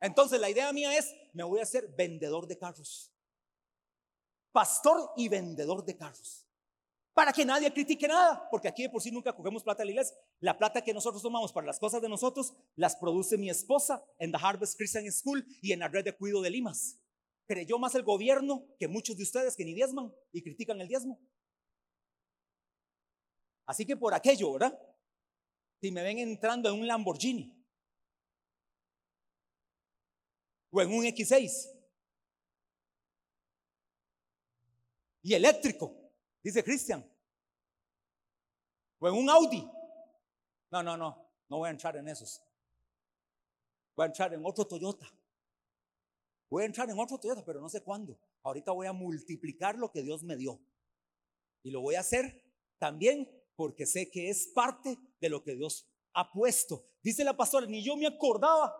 [0.00, 3.11] Entonces la idea mía es, me voy a hacer vendedor de carros
[4.52, 6.46] pastor y vendedor de carros.
[7.14, 9.92] Para que nadie critique nada, porque aquí de por sí nunca cogemos plata de la
[9.92, 10.16] iglesia.
[10.40, 14.32] La plata que nosotros tomamos para las cosas de nosotros las produce mi esposa en
[14.32, 16.98] The Harvest Christian School y en la red de cuido de Limas.
[17.46, 21.20] Creyó más el gobierno que muchos de ustedes que ni diezman y critican el diezmo.
[23.66, 24.78] Así que por aquello, ¿verdad?
[25.82, 27.62] Si me ven entrando en un Lamborghini
[30.70, 31.71] o en un X6,
[35.22, 35.94] y eléctrico,
[36.42, 37.08] dice Cristian.
[38.98, 39.68] O en un Audi.
[40.70, 42.42] No, no, no, no voy a entrar en esos.
[43.94, 45.06] Voy a entrar en otro Toyota.
[46.48, 48.18] Voy a entrar en otro Toyota, pero no sé cuándo.
[48.42, 50.60] Ahorita voy a multiplicar lo que Dios me dio.
[51.62, 52.42] Y lo voy a hacer
[52.78, 56.84] también porque sé que es parte de lo que Dios apuesto.
[57.02, 58.74] Dice la pastora, ni yo me acordaba.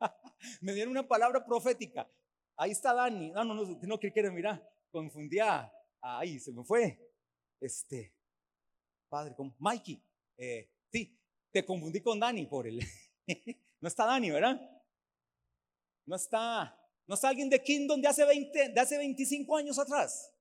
[0.60, 2.10] me dieron una palabra profética.
[2.56, 3.30] Ahí está Dani.
[3.30, 4.77] No, no, no, no que quiere mirar.
[4.90, 5.72] Confundía.
[6.00, 6.98] Ahí se me fue.
[7.60, 8.14] Este,
[9.08, 10.02] padre, con Mikey.
[10.36, 11.18] Eh, sí,
[11.50, 12.80] te confundí con Dani por el.
[13.80, 14.60] no está Dani, ¿verdad?
[16.06, 20.32] No está, no está alguien de Kingdom de hace 20, de hace 25 años atrás.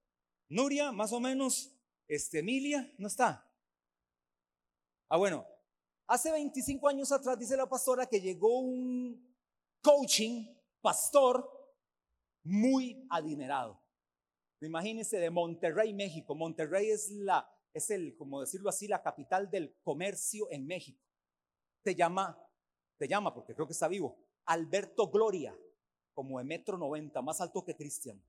[0.49, 1.75] Nuria, más o menos,
[2.07, 3.43] este, Emilia, no está.
[5.09, 5.45] Ah, bueno,
[6.07, 9.35] hace 25 años atrás dice la pastora que llegó un
[9.81, 11.49] coaching, pastor,
[12.43, 13.81] muy adinerado.
[14.61, 16.35] Imagínense de Monterrey, México.
[16.35, 21.03] Monterrey es la, es el, como decirlo así, la capital del comercio en México.
[21.83, 22.37] Te llama,
[22.97, 25.55] te llama porque creo que está vivo, Alberto Gloria,
[26.13, 28.21] como de metro 90, más alto que Cristian.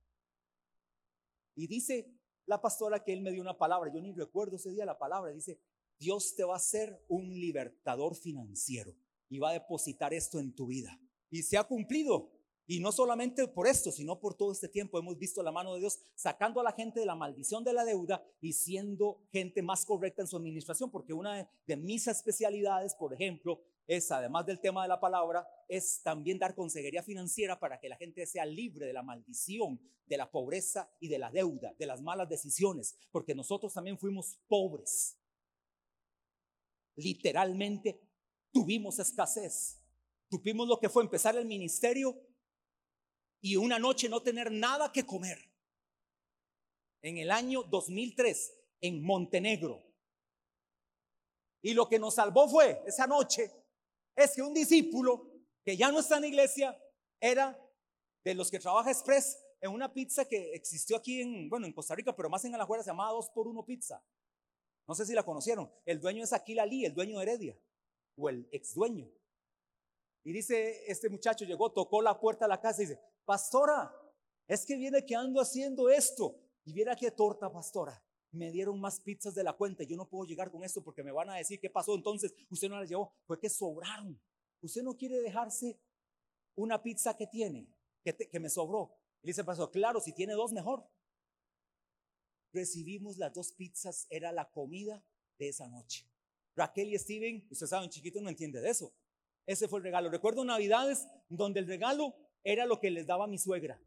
[1.55, 4.87] Y dice la pastora que él me dio una palabra, yo ni recuerdo ese día
[4.87, 5.61] la palabra, dice,
[5.99, 8.95] Dios te va a ser un libertador financiero
[9.29, 10.99] y va a depositar esto en tu vida.
[11.31, 12.38] Y se ha cumplido.
[12.71, 15.81] Y no solamente por esto, sino por todo este tiempo hemos visto la mano de
[15.81, 19.87] Dios sacando a la gente de la maldición de la deuda y siendo gente más
[19.87, 24.83] correcta en su administración, porque una de mis especialidades, por ejemplo, es, además del tema
[24.83, 28.93] de la palabra, es también dar consejería financiera para que la gente sea libre de
[28.93, 33.73] la maldición, de la pobreza y de la deuda, de las malas decisiones, porque nosotros
[33.73, 35.17] también fuimos pobres.
[36.97, 37.99] Literalmente
[38.53, 39.81] tuvimos escasez.
[40.29, 42.28] Tuvimos lo que fue empezar el ministerio
[43.41, 45.39] y una noche no tener nada que comer.
[47.03, 49.85] En el año 2003, en Montenegro.
[51.63, 53.51] Y lo que nos salvó fue esa noche,
[54.17, 55.31] es que un discípulo
[55.65, 56.79] que ya no está en la iglesia
[57.21, 57.59] era
[58.25, 61.95] de los que trabaja express en una pizza que existió aquí en, bueno, en Costa
[61.95, 64.03] Rica, pero más en Alajuela se llamaba 2 por 1 pizza.
[64.87, 65.71] No sé si la conocieron.
[65.85, 67.59] El dueño es Aquila Lee, el dueño de Heredia,
[68.17, 69.11] o el ex dueño.
[70.25, 73.95] Y dice, este muchacho llegó, tocó la puerta de la casa y dice, pastora,
[74.47, 76.41] es que viene que ando haciendo esto.
[76.65, 78.03] Y viera qué torta, pastora.
[78.31, 79.85] Me dieron más pizzas de la cuenta.
[79.85, 81.95] Yo no puedo llegar con esto porque me van a decir qué pasó.
[81.95, 83.13] Entonces, usted no las llevó.
[83.27, 84.19] Fue que sobraron.
[84.63, 85.79] Usted no quiere dejarse
[86.55, 87.69] una pizza que tiene,
[88.03, 88.97] que, me sobró.
[89.23, 90.89] Y dice, pastor, claro, si tiene dos, mejor.
[92.55, 95.05] Recibimos las dos pizzas, era la comida
[95.39, 96.09] de esa noche.
[96.57, 98.95] Raquel y Steven, usted sabe, un chiquito no entiende de eso.
[99.45, 100.11] Ese fue el regalo.
[100.11, 102.15] Recuerdo navidades donde el regalo
[102.45, 103.81] era lo que les daba mi suegra.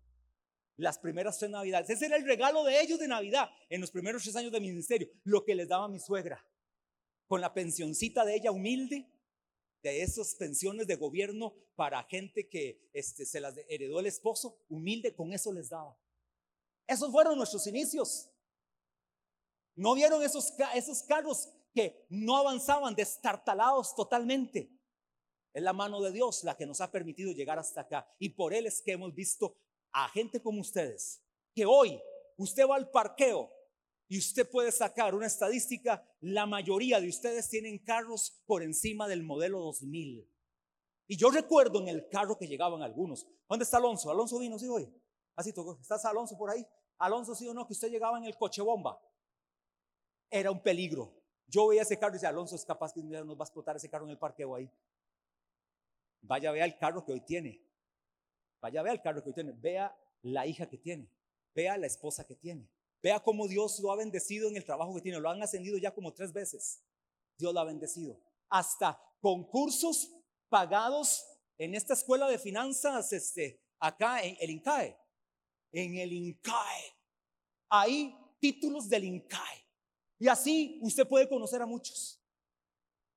[0.78, 1.90] Las primeras tres navidades.
[1.90, 4.70] Ese era el regalo de ellos de Navidad en los primeros tres años de mi
[4.70, 5.10] ministerio.
[5.24, 6.46] Lo que les daba mi suegra.
[7.28, 9.08] Con la pensioncita de ella humilde,
[9.84, 15.16] de esas pensiones de gobierno para gente que este, se las heredó el esposo, humilde,
[15.16, 15.98] con eso les daba.
[16.88, 18.30] Esos fueron nuestros inicios.
[19.76, 24.70] ¿No vieron esos, esos carros que no avanzaban, destartalados totalmente?
[25.54, 28.08] Es la mano de Dios la que nos ha permitido llegar hasta acá.
[28.20, 29.56] Y por Él es que hemos visto
[29.92, 31.22] a gente como ustedes,
[31.54, 32.00] que hoy
[32.38, 33.52] usted va al parqueo
[34.08, 39.24] y usted puede sacar una estadística, la mayoría de ustedes tienen carros por encima del
[39.24, 40.30] modelo 2000.
[41.08, 43.28] Y yo recuerdo en el carro que llegaban algunos.
[43.50, 44.10] ¿Dónde está Alonso?
[44.12, 44.90] Alonso vino, sí, hoy.
[45.36, 45.78] Así tocó.
[45.82, 46.66] ¿Estás Alonso por ahí?
[46.98, 49.02] Alonso, sí o no, que usted llegaba en el coche bomba.
[50.30, 51.14] Era un peligro.
[51.48, 53.90] Yo veía ese carro y decía, Alonso es capaz que nos va a explotar ese
[53.90, 54.70] carro en el parqueo ahí.
[56.22, 57.62] Vaya, vea el carro que hoy tiene.
[58.62, 59.52] Vaya, vea el carro que hoy tiene.
[59.54, 61.10] Vea la hija que tiene.
[61.54, 62.70] Vea la esposa que tiene.
[63.02, 65.20] Vea cómo Dios lo ha bendecido en el trabajo que tiene.
[65.20, 66.84] Lo han ascendido ya como tres veces.
[67.38, 68.20] Dios lo ha bendecido.
[68.50, 70.12] Hasta concursos
[70.50, 71.26] pagados
[71.58, 74.98] en esta escuela de finanzas, este, acá en el INCAE.
[75.72, 76.96] En el INCAE.
[77.70, 79.66] Hay títulos del INCAE.
[80.20, 82.21] Y así usted puede conocer a muchos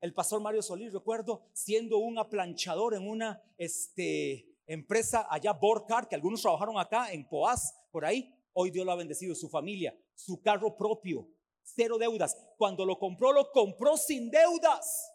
[0.05, 6.15] el pastor Mario Solís, recuerdo, siendo un aplanchador en una este, empresa allá, Borcar, que
[6.15, 8.31] algunos trabajaron acá en Poás, por ahí.
[8.53, 11.27] Hoy Dios lo ha bendecido, su familia, su carro propio,
[11.63, 12.37] cero deudas.
[12.59, 15.11] Cuando lo compró, lo compró sin deudas.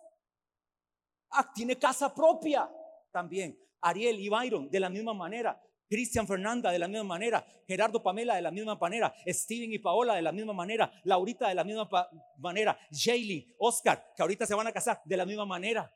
[1.30, 2.68] Ah, tiene casa propia
[3.12, 3.60] también.
[3.82, 5.62] Ariel y Byron, de la misma manera.
[5.90, 10.16] Cristian Fernanda de la misma manera, Gerardo Pamela de la misma manera, Steven y Paola
[10.16, 11.90] de la misma manera, Laurita de la misma
[12.38, 15.92] manera, Jaylee, Oscar, que ahorita se van a casar de la misma manera.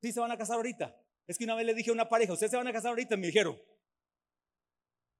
[0.00, 0.94] ¿Sí se van a casar ahorita?
[1.26, 3.16] Es que una vez le dije a una pareja, ¿ustedes se van a casar ahorita?
[3.16, 3.58] Me dijeron,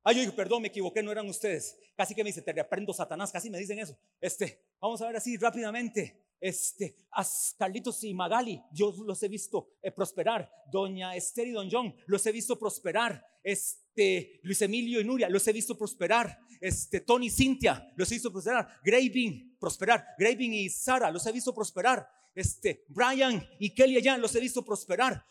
[0.04, 1.78] ay, yo dije, perdón, me equivoqué, no eran ustedes.
[1.96, 3.96] Casi que me dice, te reprendo Satanás, casi me dicen eso.
[4.20, 7.24] Este, vamos a ver así rápidamente este, a
[7.56, 10.50] Carlitos y Magali, yo los he visto eh, prosperar.
[10.70, 13.24] Doña Esther y Don John, los he visto prosperar.
[13.44, 16.38] Es este, Luis Emilio y Nuria, los he visto prosperar.
[16.60, 18.80] Este, Tony y Cintia, los he visto prosperar.
[18.82, 20.06] Graving, prosperar.
[20.18, 22.08] Graving y Sara, los he visto prosperar.
[22.34, 25.22] Este, Brian y Kelly allá, los he visto prosperar.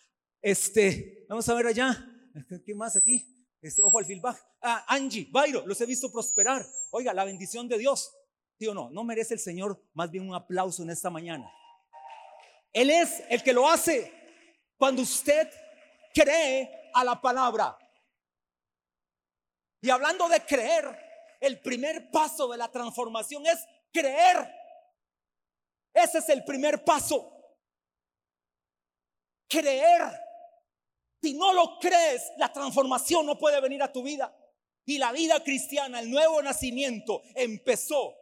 [0.42, 2.06] Este, vamos a ver allá.
[2.66, 3.26] ¿Qué más aquí?
[3.62, 4.38] Este, ojo al feedback.
[4.62, 6.64] Ah, Angie, Byro, los he visto prosperar.
[6.92, 8.12] Oiga, la bendición de Dios.
[8.60, 8.92] ¿Sí o no?
[8.92, 11.52] ¿No merece el Señor más bien un aplauso en esta mañana?
[12.72, 14.14] Él es el que lo hace
[14.78, 15.50] cuando usted
[16.14, 17.76] cree a la palabra.
[19.82, 24.48] Y hablando de creer, el primer paso de la transformación es creer.
[25.94, 27.28] Ese es el primer paso.
[29.48, 30.20] Creer.
[31.22, 34.36] Si no lo crees, la transformación no puede venir a tu vida.
[34.86, 38.16] Y la vida cristiana, el nuevo nacimiento, empezó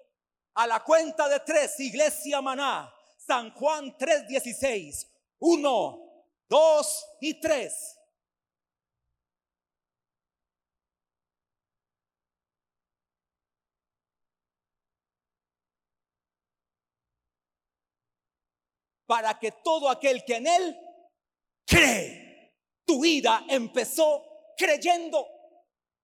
[0.55, 5.07] a la cuenta de tres, Iglesia Maná, San Juan 3:16,
[5.39, 7.98] uno, dos y tres.
[19.09, 20.79] Para que todo aquel que en él
[21.65, 22.53] cree,
[22.85, 24.23] tu vida empezó
[24.55, 25.25] creyendo.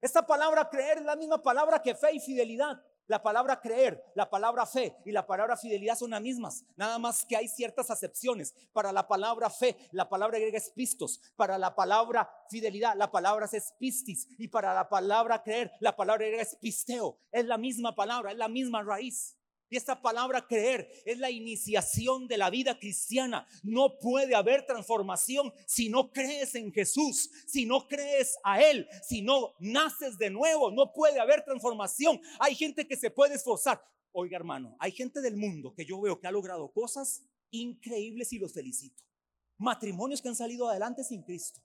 [0.01, 2.81] Esta palabra creer es la misma palabra que fe y fidelidad.
[3.05, 7.23] La palabra creer, la palabra fe y la palabra fidelidad son las mismas, nada más
[7.23, 8.55] que hay ciertas acepciones.
[8.73, 13.47] Para la palabra fe, la palabra griega es pistos, para la palabra fidelidad, la palabra
[13.51, 17.19] es pistis y para la palabra creer, la palabra griega es pisteo.
[17.31, 19.37] Es la misma palabra, es la misma raíz.
[19.69, 23.47] Y esta palabra creer es la iniciación de la vida cristiana.
[23.63, 29.21] No puede haber transformación si no crees en Jesús, si no crees a Él, si
[29.21, 30.71] no naces de nuevo.
[30.71, 32.21] No puede haber transformación.
[32.39, 33.82] Hay gente que se puede esforzar.
[34.12, 38.39] Oiga hermano, hay gente del mundo que yo veo que ha logrado cosas increíbles y
[38.39, 39.04] los felicito.
[39.58, 41.60] Matrimonios que han salido adelante sin Cristo.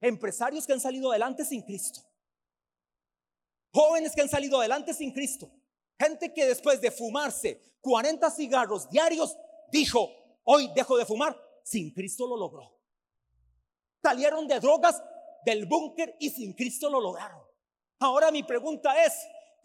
[0.00, 2.00] Empresarios que han salido adelante sin Cristo.
[3.72, 5.50] Jóvenes que han salido adelante sin Cristo.
[5.98, 9.36] Gente que después de fumarse 40 cigarros diarios
[9.72, 10.10] dijo,
[10.44, 12.78] hoy dejo de fumar, sin Cristo lo logró.
[14.02, 15.02] Salieron de drogas
[15.44, 17.42] del búnker y sin Cristo lo lograron.
[17.98, 19.12] Ahora mi pregunta es,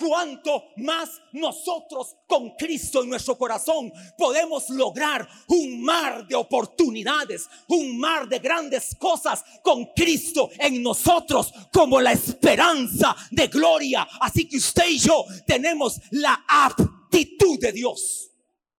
[0.04, 7.98] cuánto más nosotros con Cristo en nuestro corazón podemos lograr un mar de oportunidades, un
[7.98, 14.08] mar de grandes cosas con Cristo en nosotros como la esperanza de gloria.
[14.20, 18.30] Así que usted y yo tenemos la aptitud de Dios.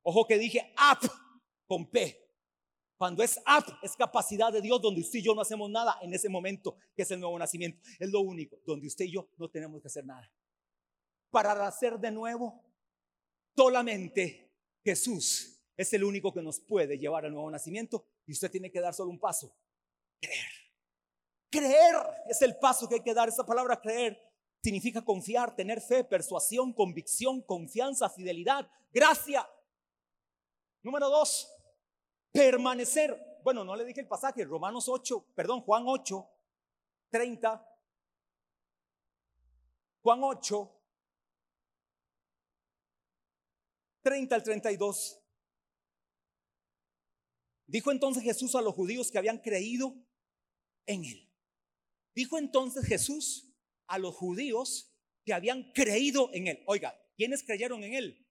[0.03, 1.03] Ojo que dije ap
[1.67, 2.21] con P.
[2.97, 6.15] Cuando es ap, es capacidad de Dios donde usted y yo no hacemos nada en
[6.15, 7.81] ese momento, que es el nuevo nacimiento.
[7.99, 10.31] Es lo único, donde usted y yo no tenemos que hacer nada
[11.35, 12.63] para nacer de nuevo?
[13.57, 14.53] Solamente
[14.85, 18.81] Jesús es el único que nos puede llevar al nuevo nacimiento y usted tiene que
[18.81, 19.53] dar solo un paso,
[20.21, 20.47] creer.
[21.51, 21.97] Creer
[22.29, 23.29] es el paso que hay que dar.
[23.29, 24.17] Esa palabra creer
[24.63, 29.45] significa confiar, tener fe, persuasión, convicción, confianza, fidelidad, gracia.
[30.85, 31.53] Número dos,
[32.31, 33.41] permanecer.
[33.43, 36.31] Bueno, no le dije el pasaje, Romanos 8, perdón, Juan 8,
[37.11, 37.77] 30.
[40.01, 40.74] Juan 8,
[44.05, 45.21] 30 al 32.
[47.67, 49.97] Dijo entonces Jesús a los judíos que habían creído
[50.87, 51.33] en él.
[52.15, 53.51] Dijo entonces Jesús
[53.87, 56.63] a los judíos que habían creído en él.
[56.67, 58.29] Oiga, ¿quiénes creyeron en él?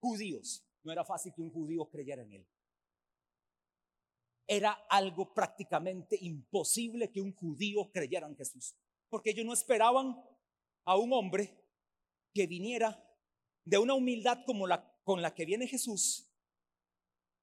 [0.00, 0.66] Judíos.
[0.82, 2.48] No era fácil que un judío creyera en él.
[4.46, 8.74] Era algo prácticamente imposible que un judío creyera en Jesús.
[9.10, 10.16] Porque ellos no esperaban
[10.86, 11.54] a un hombre
[12.32, 13.09] que viniera
[13.64, 16.30] de una humildad como la con la que viene Jesús,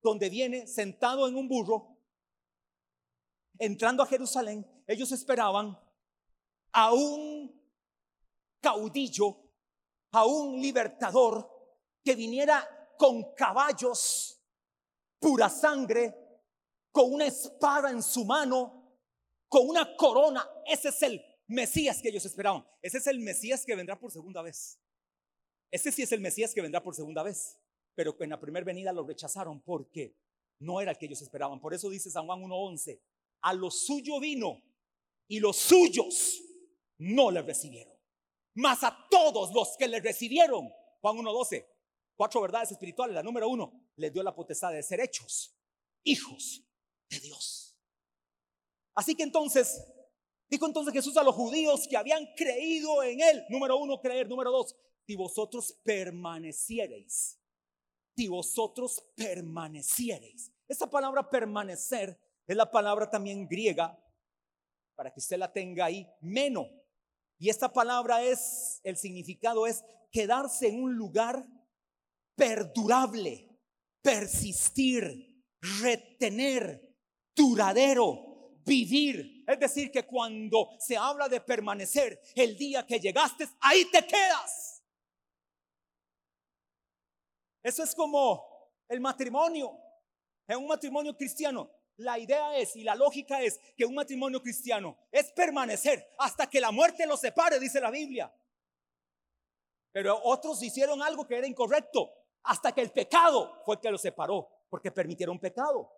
[0.02, 1.98] donde viene sentado en un burro,
[3.60, 5.78] entrando a Jerusalén, ellos esperaban
[6.72, 7.54] a un
[8.62, 9.36] caudillo,
[10.12, 11.46] a un libertador
[12.04, 12.66] que viniera
[12.98, 14.42] con caballos,
[15.20, 16.16] pura sangre,
[16.92, 18.98] con una espada en su mano,
[19.50, 20.48] con una corona.
[20.66, 22.66] Ese es el Mesías que ellos esperaban.
[22.82, 24.80] Ese es el Mesías que vendrá por segunda vez.
[25.72, 27.58] Ese sí es el Mesías que vendrá por segunda vez,
[27.96, 30.16] pero en la primera venida lo rechazaron porque
[30.60, 31.60] no era el que ellos esperaban.
[31.60, 33.00] Por eso dice San Juan 1.11,
[33.42, 34.62] a lo suyo vino
[35.28, 36.42] y los suyos
[36.98, 37.94] no le recibieron.
[38.56, 40.70] Mas a todos los que le recibieron,
[41.02, 41.66] Juan 1.12,
[42.16, 45.54] cuatro verdades espirituales, la número uno, les dio la potestad de ser hechos
[46.04, 46.64] hijos
[47.10, 47.78] de Dios.
[48.96, 49.84] Así que entonces,
[50.50, 54.50] dijo entonces Jesús a los judíos que habían creído en él, número uno, creer, número
[54.50, 54.76] dos,
[55.08, 57.40] si vosotros permaneciereis,
[58.16, 60.52] si vosotros permaneciereis.
[60.68, 63.98] Esta palabra permanecer es la palabra también griega,
[64.96, 66.68] para que usted la tenga ahí, meno.
[67.40, 71.48] Y esta palabra es, el significado es quedarse en un lugar
[72.36, 73.48] perdurable,
[74.02, 75.42] persistir,
[75.82, 76.98] retener,
[77.34, 79.46] duradero, vivir.
[79.48, 84.77] Es decir, que cuando se habla de permanecer, el día que llegaste, ahí te quedas.
[87.68, 89.78] Eso es como el matrimonio.
[90.48, 94.98] En un matrimonio cristiano, la idea es y la lógica es que un matrimonio cristiano
[95.12, 98.34] es permanecer hasta que la muerte los separe, dice la Biblia.
[99.92, 102.10] Pero otros hicieron algo que era incorrecto
[102.44, 105.92] hasta que el pecado fue el que los separó, porque permitieron pecado.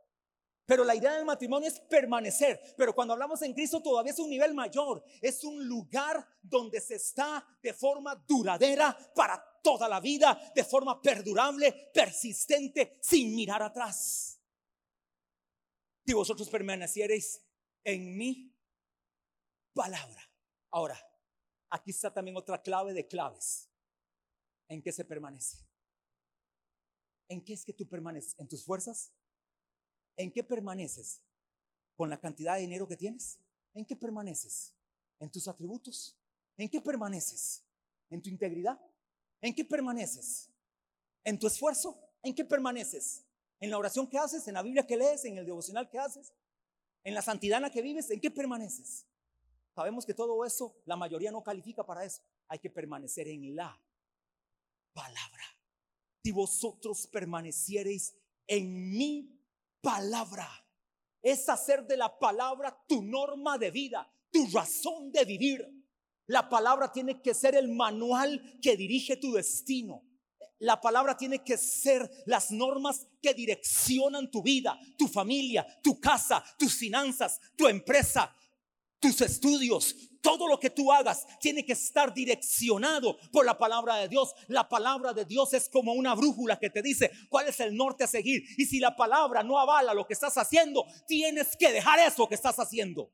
[0.70, 2.76] Pero la idea del matrimonio es permanecer.
[2.78, 5.04] Pero cuando hablamos en Cristo todavía es un nivel mayor.
[5.20, 11.02] Es un lugar donde se está de forma duradera para toda la vida, de forma
[11.02, 14.40] perdurable, persistente, sin mirar atrás.
[16.06, 17.44] Si vosotros permaneciereis
[17.84, 18.56] en mi
[19.74, 20.22] palabra.
[20.70, 21.04] Ahora,
[21.72, 23.72] aquí está también otra clave de claves.
[24.68, 25.66] ¿En qué se permanece?
[27.28, 28.36] ¿En qué es que tú permaneces?
[28.38, 29.16] ¿En tus fuerzas?
[30.20, 31.22] ¿En qué permaneces?
[31.96, 33.40] ¿Con la cantidad de dinero que tienes?
[33.74, 34.76] ¿En qué permaneces?
[35.18, 36.20] ¿En tus atributos?
[36.58, 37.64] ¿En qué permaneces?
[38.10, 38.78] ¿En tu integridad?
[39.40, 40.50] ¿En qué permaneces?
[41.24, 41.98] ¿En tu esfuerzo?
[42.22, 43.26] ¿En qué permaneces?
[43.62, 44.46] ¿En la oración que haces?
[44.50, 45.24] ¿En la Biblia que lees?
[45.24, 46.34] ¿En el devocional que haces?
[47.06, 48.10] ¿En la santidad en la que vives?
[48.12, 49.08] ¿En qué permaneces?
[49.74, 52.22] Sabemos que todo eso, la mayoría no califica para eso.
[52.50, 53.82] Hay que permanecer en la
[54.92, 55.46] palabra.
[56.22, 58.18] Si vosotros permaneciereis
[58.48, 59.39] en mi
[59.82, 60.50] palabra.
[61.22, 65.68] Es hacer de la palabra tu norma de vida, tu razón de vivir.
[66.28, 70.04] La palabra tiene que ser el manual que dirige tu destino.
[70.60, 76.44] La palabra tiene que ser las normas que direccionan tu vida, tu familia, tu casa,
[76.58, 78.36] tus finanzas, tu empresa,
[79.00, 84.08] tus estudios, todo lo que tú hagas tiene que estar direccionado por la palabra de
[84.08, 84.34] Dios.
[84.48, 88.04] La palabra de Dios es como una brújula que te dice cuál es el norte
[88.04, 88.44] a seguir.
[88.58, 92.36] Y si la palabra no avala lo que estás haciendo, tienes que dejar eso que
[92.36, 93.12] estás haciendo.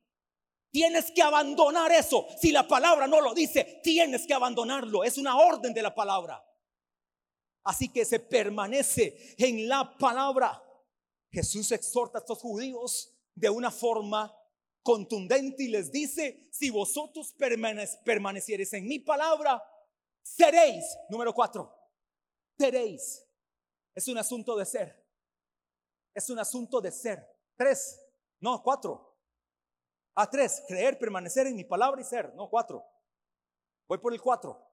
[0.70, 2.26] Tienes que abandonar eso.
[2.40, 5.04] Si la palabra no lo dice, tienes que abandonarlo.
[5.04, 6.44] Es una orden de la palabra.
[7.64, 10.62] Así que se permanece en la palabra.
[11.30, 14.35] Jesús exhorta a estos judíos de una forma
[14.86, 17.34] contundente y les dice, si vosotros
[18.04, 19.60] permaneciereis en mi palabra,
[20.22, 21.76] seréis, número cuatro,
[22.56, 23.26] seréis.
[23.92, 25.04] Es un asunto de ser.
[26.14, 27.26] Es un asunto de ser.
[27.56, 28.00] Tres,
[28.38, 29.18] no, cuatro.
[30.14, 32.32] A tres, creer, permanecer en mi palabra y ser.
[32.36, 32.86] No, cuatro.
[33.88, 34.70] Voy por el cuatro.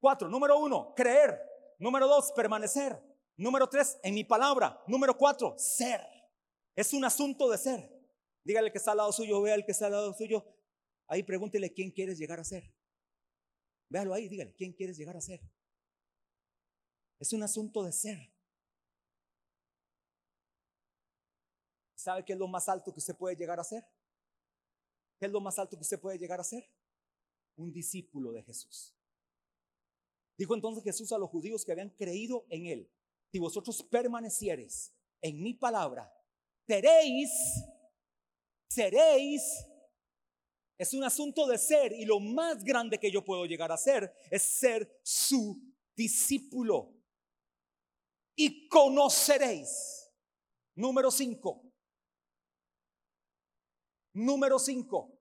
[0.00, 1.40] Cuatro, número uno, creer.
[1.78, 3.00] Número dos, permanecer.
[3.36, 4.82] Número tres, en mi palabra.
[4.88, 6.04] Número cuatro, ser.
[6.74, 7.93] Es un asunto de ser.
[8.44, 10.44] Dígale que está al lado suyo, vea el que está al lado suyo.
[11.06, 12.72] Ahí pregúntele quién quieres llegar a ser.
[13.88, 15.40] Véalo ahí, dígale, ¿quién quieres llegar a ser?
[17.18, 18.32] Es un asunto de ser.
[21.94, 23.82] ¿Sabe qué es lo más alto que usted puede llegar a ser?
[25.18, 26.70] ¿Qué es lo más alto que usted puede llegar a ser?
[27.56, 28.94] Un discípulo de Jesús.
[30.36, 32.92] Dijo entonces Jesús a los judíos que habían creído en él,
[33.30, 34.92] si vosotros permaneciereis
[35.22, 36.12] en mi palabra,
[36.66, 37.30] seréis
[38.68, 39.42] seréis
[40.76, 44.12] es un asunto de ser y lo más grande que yo puedo llegar a ser
[44.30, 45.62] es ser su
[45.94, 46.92] discípulo.
[48.36, 50.12] Y conoceréis.
[50.74, 51.62] Número cinco.
[54.12, 55.16] Número cinco.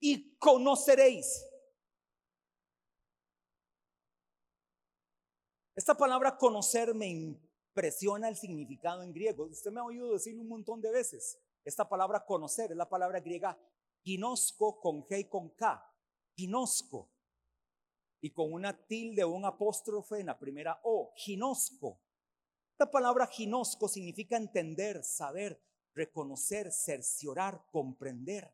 [0.00, 1.46] Y conoceréis.
[5.74, 9.44] Esta palabra conocer me impresiona el significado en griego.
[9.44, 11.38] Usted me ha oído decirlo un montón de veces.
[11.64, 13.58] Esta palabra conocer es la palabra griega
[14.02, 15.82] ginosco con G y con K.
[16.34, 17.10] Ginosco.
[18.20, 21.12] Y con una tilde o un apóstrofe en la primera O.
[21.16, 22.00] Ginosco.
[22.72, 25.60] Esta palabra ginosco significa entender, saber,
[25.94, 28.52] reconocer, cerciorar, comprender.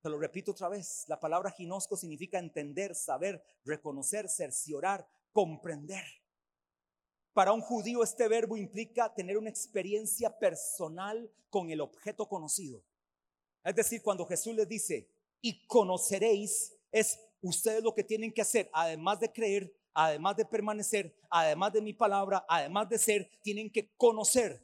[0.00, 1.04] Te lo repito otra vez.
[1.08, 6.04] La palabra ginosco significa entender, saber, reconocer, cerciorar, comprender.
[7.38, 12.82] Para un judío este verbo implica tener una experiencia personal con el objeto conocido.
[13.62, 15.08] Es decir, cuando Jesús les dice,
[15.40, 21.14] y conoceréis, es ustedes lo que tienen que hacer, además de creer, además de permanecer,
[21.30, 24.60] además de mi palabra, además de ser, tienen que conocer.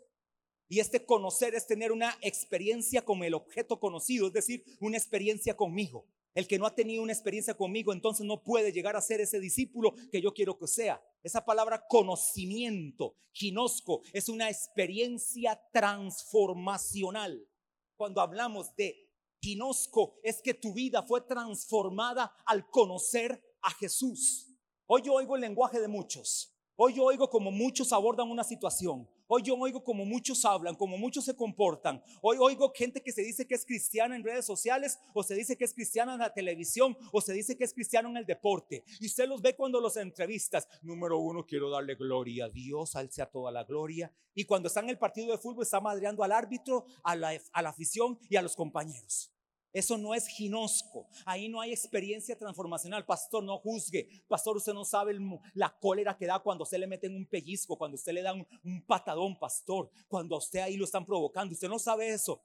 [0.69, 5.57] Y este conocer es tener una experiencia con el objeto conocido, es decir, una experiencia
[5.57, 6.09] conmigo.
[6.35, 9.39] El que no ha tenido una experiencia conmigo, entonces no puede llegar a ser ese
[9.39, 11.01] discípulo que yo quiero que sea.
[11.25, 17.49] Esa palabra conocimiento, ginosco, es una experiencia transformacional.
[17.97, 19.11] Cuando hablamos de
[19.41, 24.55] Ginosco es que tu vida fue transformada al conocer a Jesús.
[24.87, 26.55] Hoy yo oigo el lenguaje de muchos.
[26.77, 29.09] Hoy yo oigo como muchos abordan una situación.
[29.37, 32.01] Hoy yo oigo como muchos hablan, como muchos se comportan.
[32.23, 35.57] Hoy oigo gente que se dice que es cristiana en redes sociales, o se dice
[35.57, 38.85] que es cristiana en la televisión, o se dice que es cristiano en el deporte.
[39.01, 40.69] Y usted los ve cuando los entrevistas.
[40.83, 44.13] Número uno, quiero darle gloria a Dios, alce a toda la gloria.
[44.37, 47.63] Y cuando está en el partido de fútbol, está madreando al árbitro, a la, a
[47.63, 49.34] la afición y a los compañeros.
[49.75, 51.09] Eso no es ginosco.
[51.27, 53.05] Ahí no hay experiencia transformacional.
[53.05, 54.09] Pastor, no juzgue.
[54.29, 55.19] Pastor, usted no sabe
[55.55, 58.33] la cólera que da cuando usted le mete en un pellizco, cuando usted le da
[58.33, 58.47] un,
[58.87, 61.53] patadón, pastor, cuando usted ahí lo están provocando.
[61.55, 62.41] Usted no sabe eso.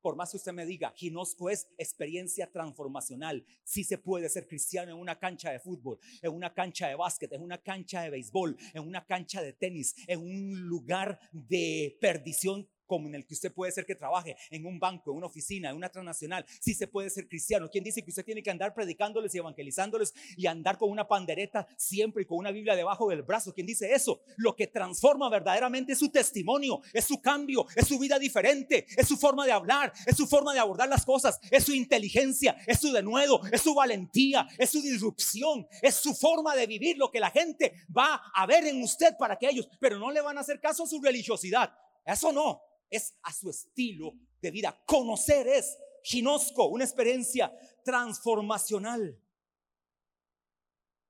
[0.00, 3.46] Por más que usted me diga, ginosco es experiencia transformacional.
[3.62, 7.32] Sí se puede ser cristiano en una cancha de fútbol, en una cancha de básquet,
[7.32, 12.68] en una cancha de béisbol, en una cancha de tenis, en un lugar de perdición
[12.92, 15.70] como en el que usted puede ser que trabaje en un banco, en una oficina,
[15.70, 17.70] en una transnacional, sí se puede ser cristiano.
[17.70, 21.66] ¿Quién dice que usted tiene que andar predicándoles y evangelizándoles y andar con una pandereta
[21.78, 23.54] siempre y con una Biblia debajo del brazo?
[23.54, 24.20] ¿Quién dice eso?
[24.36, 29.08] Lo que transforma verdaderamente es su testimonio, es su cambio, es su vida diferente, es
[29.08, 32.78] su forma de hablar, es su forma de abordar las cosas, es su inteligencia, es
[32.78, 37.20] su denuedo, es su valentía, es su disrupción, es su forma de vivir lo que
[37.20, 40.42] la gente va a ver en usted para que ellos, pero no le van a
[40.42, 41.72] hacer caso a su religiosidad.
[42.04, 44.84] Eso no es a su estilo de vida.
[44.86, 47.52] Conocer es ginosco, una experiencia
[47.84, 49.18] transformacional.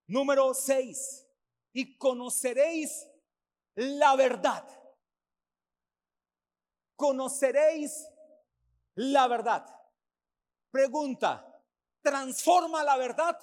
[0.06, 1.28] Número 6.
[1.72, 3.08] Y conoceréis
[3.74, 4.64] la verdad.
[6.94, 8.06] Conoceréis
[8.94, 9.66] la verdad.
[10.70, 11.62] Pregunta,
[12.00, 13.38] ¿transforma la verdad?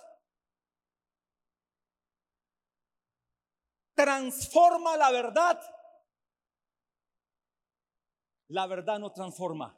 [3.96, 5.79] ¿Transforma la verdad?
[8.50, 9.78] La verdad no transforma.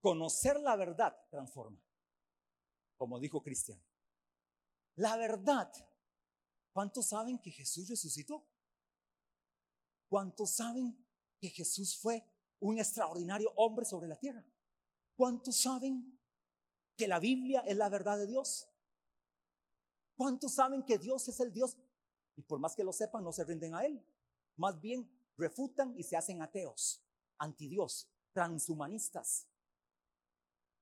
[0.00, 1.80] Conocer la verdad transforma.
[2.96, 3.82] Como dijo Cristian.
[4.96, 5.72] La verdad.
[6.72, 8.46] ¿Cuántos saben que Jesús resucitó?
[10.08, 10.96] ¿Cuántos saben
[11.38, 12.24] que Jesús fue
[12.60, 14.44] un extraordinario hombre sobre la tierra?
[15.14, 16.20] ¿Cuántos saben
[16.96, 18.68] que la Biblia es la verdad de Dios?
[20.16, 21.76] ¿Cuántos saben que Dios es el Dios?
[22.36, 24.04] Y por más que lo sepan, no se rinden a Él.
[24.56, 27.02] Más bien refutan y se hacen ateos,
[27.38, 29.46] antidios, transhumanistas.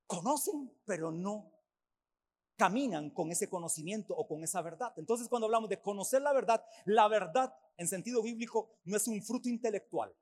[0.07, 1.51] Conocen, pero no
[2.57, 4.93] caminan con ese conocimiento o con esa verdad.
[4.97, 9.23] Entonces, cuando hablamos de conocer la verdad, la verdad en sentido bíblico no es un
[9.23, 10.15] fruto intelectual.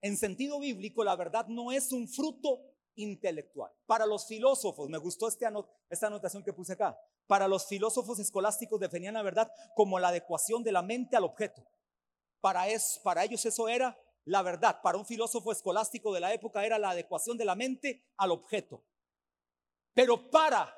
[0.00, 2.60] En sentido bíblico, la verdad no es un fruto
[2.96, 3.72] intelectual.
[3.86, 5.46] Para los filósofos, me gustó este
[5.88, 10.62] esta anotación que puse acá, para los filósofos escolásticos definían la verdad como la adecuación
[10.62, 11.64] de la mente al objeto.
[12.42, 12.64] Para,
[13.04, 14.82] para ellos eso era la verdad.
[14.82, 18.84] Para un filósofo escolástico de la época era la adecuación de la mente al objeto.
[19.94, 20.76] Pero para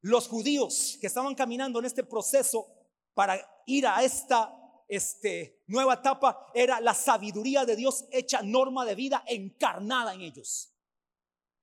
[0.00, 2.74] los judíos que estaban caminando en este proceso
[3.12, 4.54] para ir a esta
[4.88, 10.72] este, nueva etapa era la sabiduría de Dios hecha norma de vida encarnada en ellos.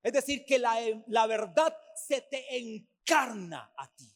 [0.04, 4.16] Es decir, que la, la verdad se te encarna a ti.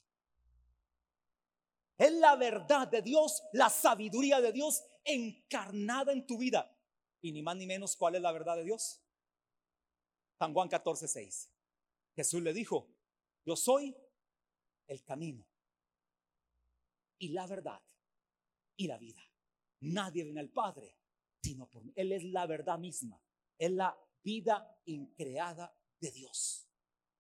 [1.97, 6.76] Es la verdad de Dios, la sabiduría de Dios encarnada en tu vida.
[7.22, 9.02] Y ni más ni menos, ¿cuál es la verdad de Dios?
[10.38, 11.52] San Juan 14, 6.
[12.16, 12.89] Jesús le dijo,
[13.45, 13.95] yo soy
[14.88, 15.45] el camino
[17.18, 17.82] y la verdad
[18.78, 19.22] y la vida.
[19.82, 21.00] Nadie viene al Padre
[21.41, 21.93] sino por mí.
[21.95, 23.22] Él es la verdad misma.
[23.58, 26.68] Es la vida increada de Dios.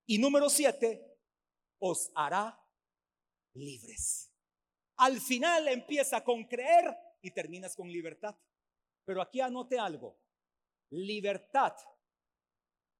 [0.05, 1.17] Y número siete,
[1.79, 2.59] os hará
[3.53, 4.31] libres.
[4.97, 8.35] Al final empieza con creer y terminas con libertad.
[9.05, 10.17] Pero aquí anote algo.
[10.91, 11.75] Libertad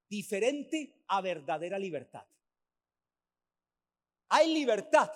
[0.10, 2.26] diferente a verdadera libertad.
[4.30, 5.12] Hay libertad,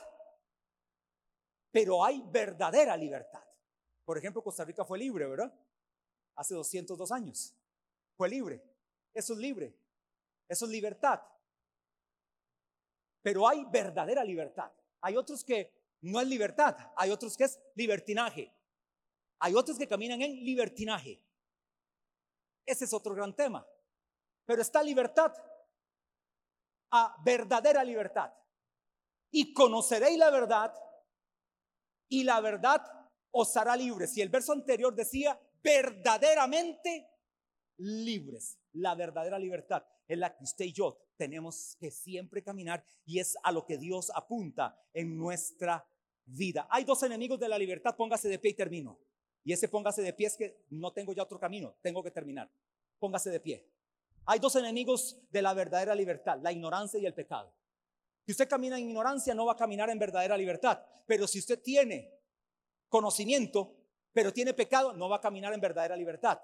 [1.71, 3.43] pero hay verdadera libertad.
[4.05, 5.53] Por ejemplo, Costa Rica fue libre, ¿verdad?
[6.35, 7.55] Hace 202 años.
[8.15, 8.61] Fue libre.
[9.13, 9.75] Eso es libre.
[10.47, 11.21] Eso es libertad.
[13.21, 14.71] Pero hay verdadera libertad.
[15.01, 18.51] Hay otros que no es libertad, hay otros que es libertinaje.
[19.45, 21.21] Hay otros que caminan en libertinaje.
[22.65, 23.67] Ese es otro gran tema.
[24.45, 25.33] Pero está libertad
[26.91, 28.33] a verdadera libertad.
[29.31, 30.73] Y conoceréis la verdad
[32.07, 32.85] y la verdad
[33.31, 34.15] os hará libres.
[34.15, 37.09] Y el verso anterior decía verdaderamente
[37.79, 38.57] libres.
[38.71, 43.35] La verdadera libertad es la que usted y yo tenemos que siempre caminar y es
[43.43, 45.85] a lo que Dios apunta en nuestra
[46.23, 46.65] vida.
[46.71, 48.97] Hay dos enemigos de la libertad, póngase de pie y termino.
[49.43, 52.49] Y ese póngase de pie es que no tengo ya otro camino, tengo que terminar.
[52.99, 53.67] Póngase de pie.
[54.25, 57.53] Hay dos enemigos de la verdadera libertad, la ignorancia y el pecado.
[58.25, 60.81] Si usted camina en ignorancia, no va a caminar en verdadera libertad.
[61.05, 62.13] Pero si usted tiene
[62.87, 63.75] conocimiento,
[64.13, 66.39] pero tiene pecado, no va a caminar en verdadera libertad.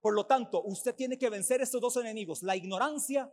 [0.00, 3.32] Por lo tanto, usted tiene que vencer estos dos enemigos, la ignorancia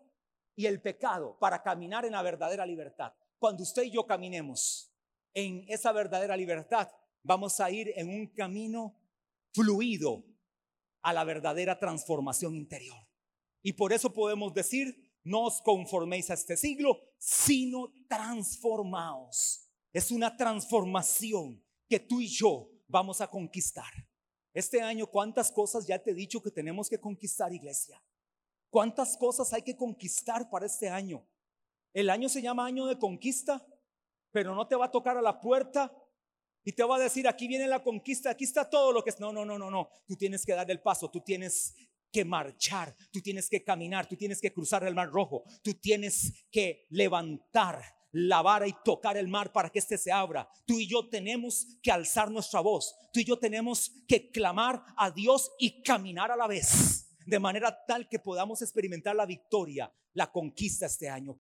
[0.55, 3.13] y el pecado, para caminar en la verdadera libertad.
[3.37, 4.91] Cuando usted y yo caminemos
[5.33, 6.89] en esa verdadera libertad,
[7.27, 8.95] vamos a ir en un camino
[9.53, 10.23] fluido
[11.01, 12.97] a la verdadera transformación interior.
[13.61, 19.69] Y por eso podemos decir, no os conforméis a este siglo, sino transformaos.
[19.91, 23.91] Es una transformación que tú y yo vamos a conquistar.
[24.53, 28.01] Este año, ¿cuántas cosas ya te he dicho que tenemos que conquistar, iglesia?
[28.69, 31.27] ¿Cuántas cosas hay que conquistar para este año?
[31.93, 33.65] El año se llama año de conquista,
[34.31, 35.91] pero no te va a tocar a la puerta
[36.67, 39.21] y te va a decir, aquí viene la conquista, aquí está todo lo que es.
[39.21, 39.87] No, no, no, no, no.
[40.05, 41.73] Tú tienes que dar el paso, tú tienes
[42.11, 46.45] que marchar, tú tienes que caminar, tú tienes que cruzar el mar rojo, tú tienes
[46.51, 50.45] que levantar la vara y tocar el mar para que éste se abra.
[50.65, 55.09] Tú y yo tenemos que alzar nuestra voz, tú y yo tenemos que clamar a
[55.09, 60.29] Dios y caminar a la vez, de manera tal que podamos experimentar la victoria, la
[60.29, 61.33] conquista este año.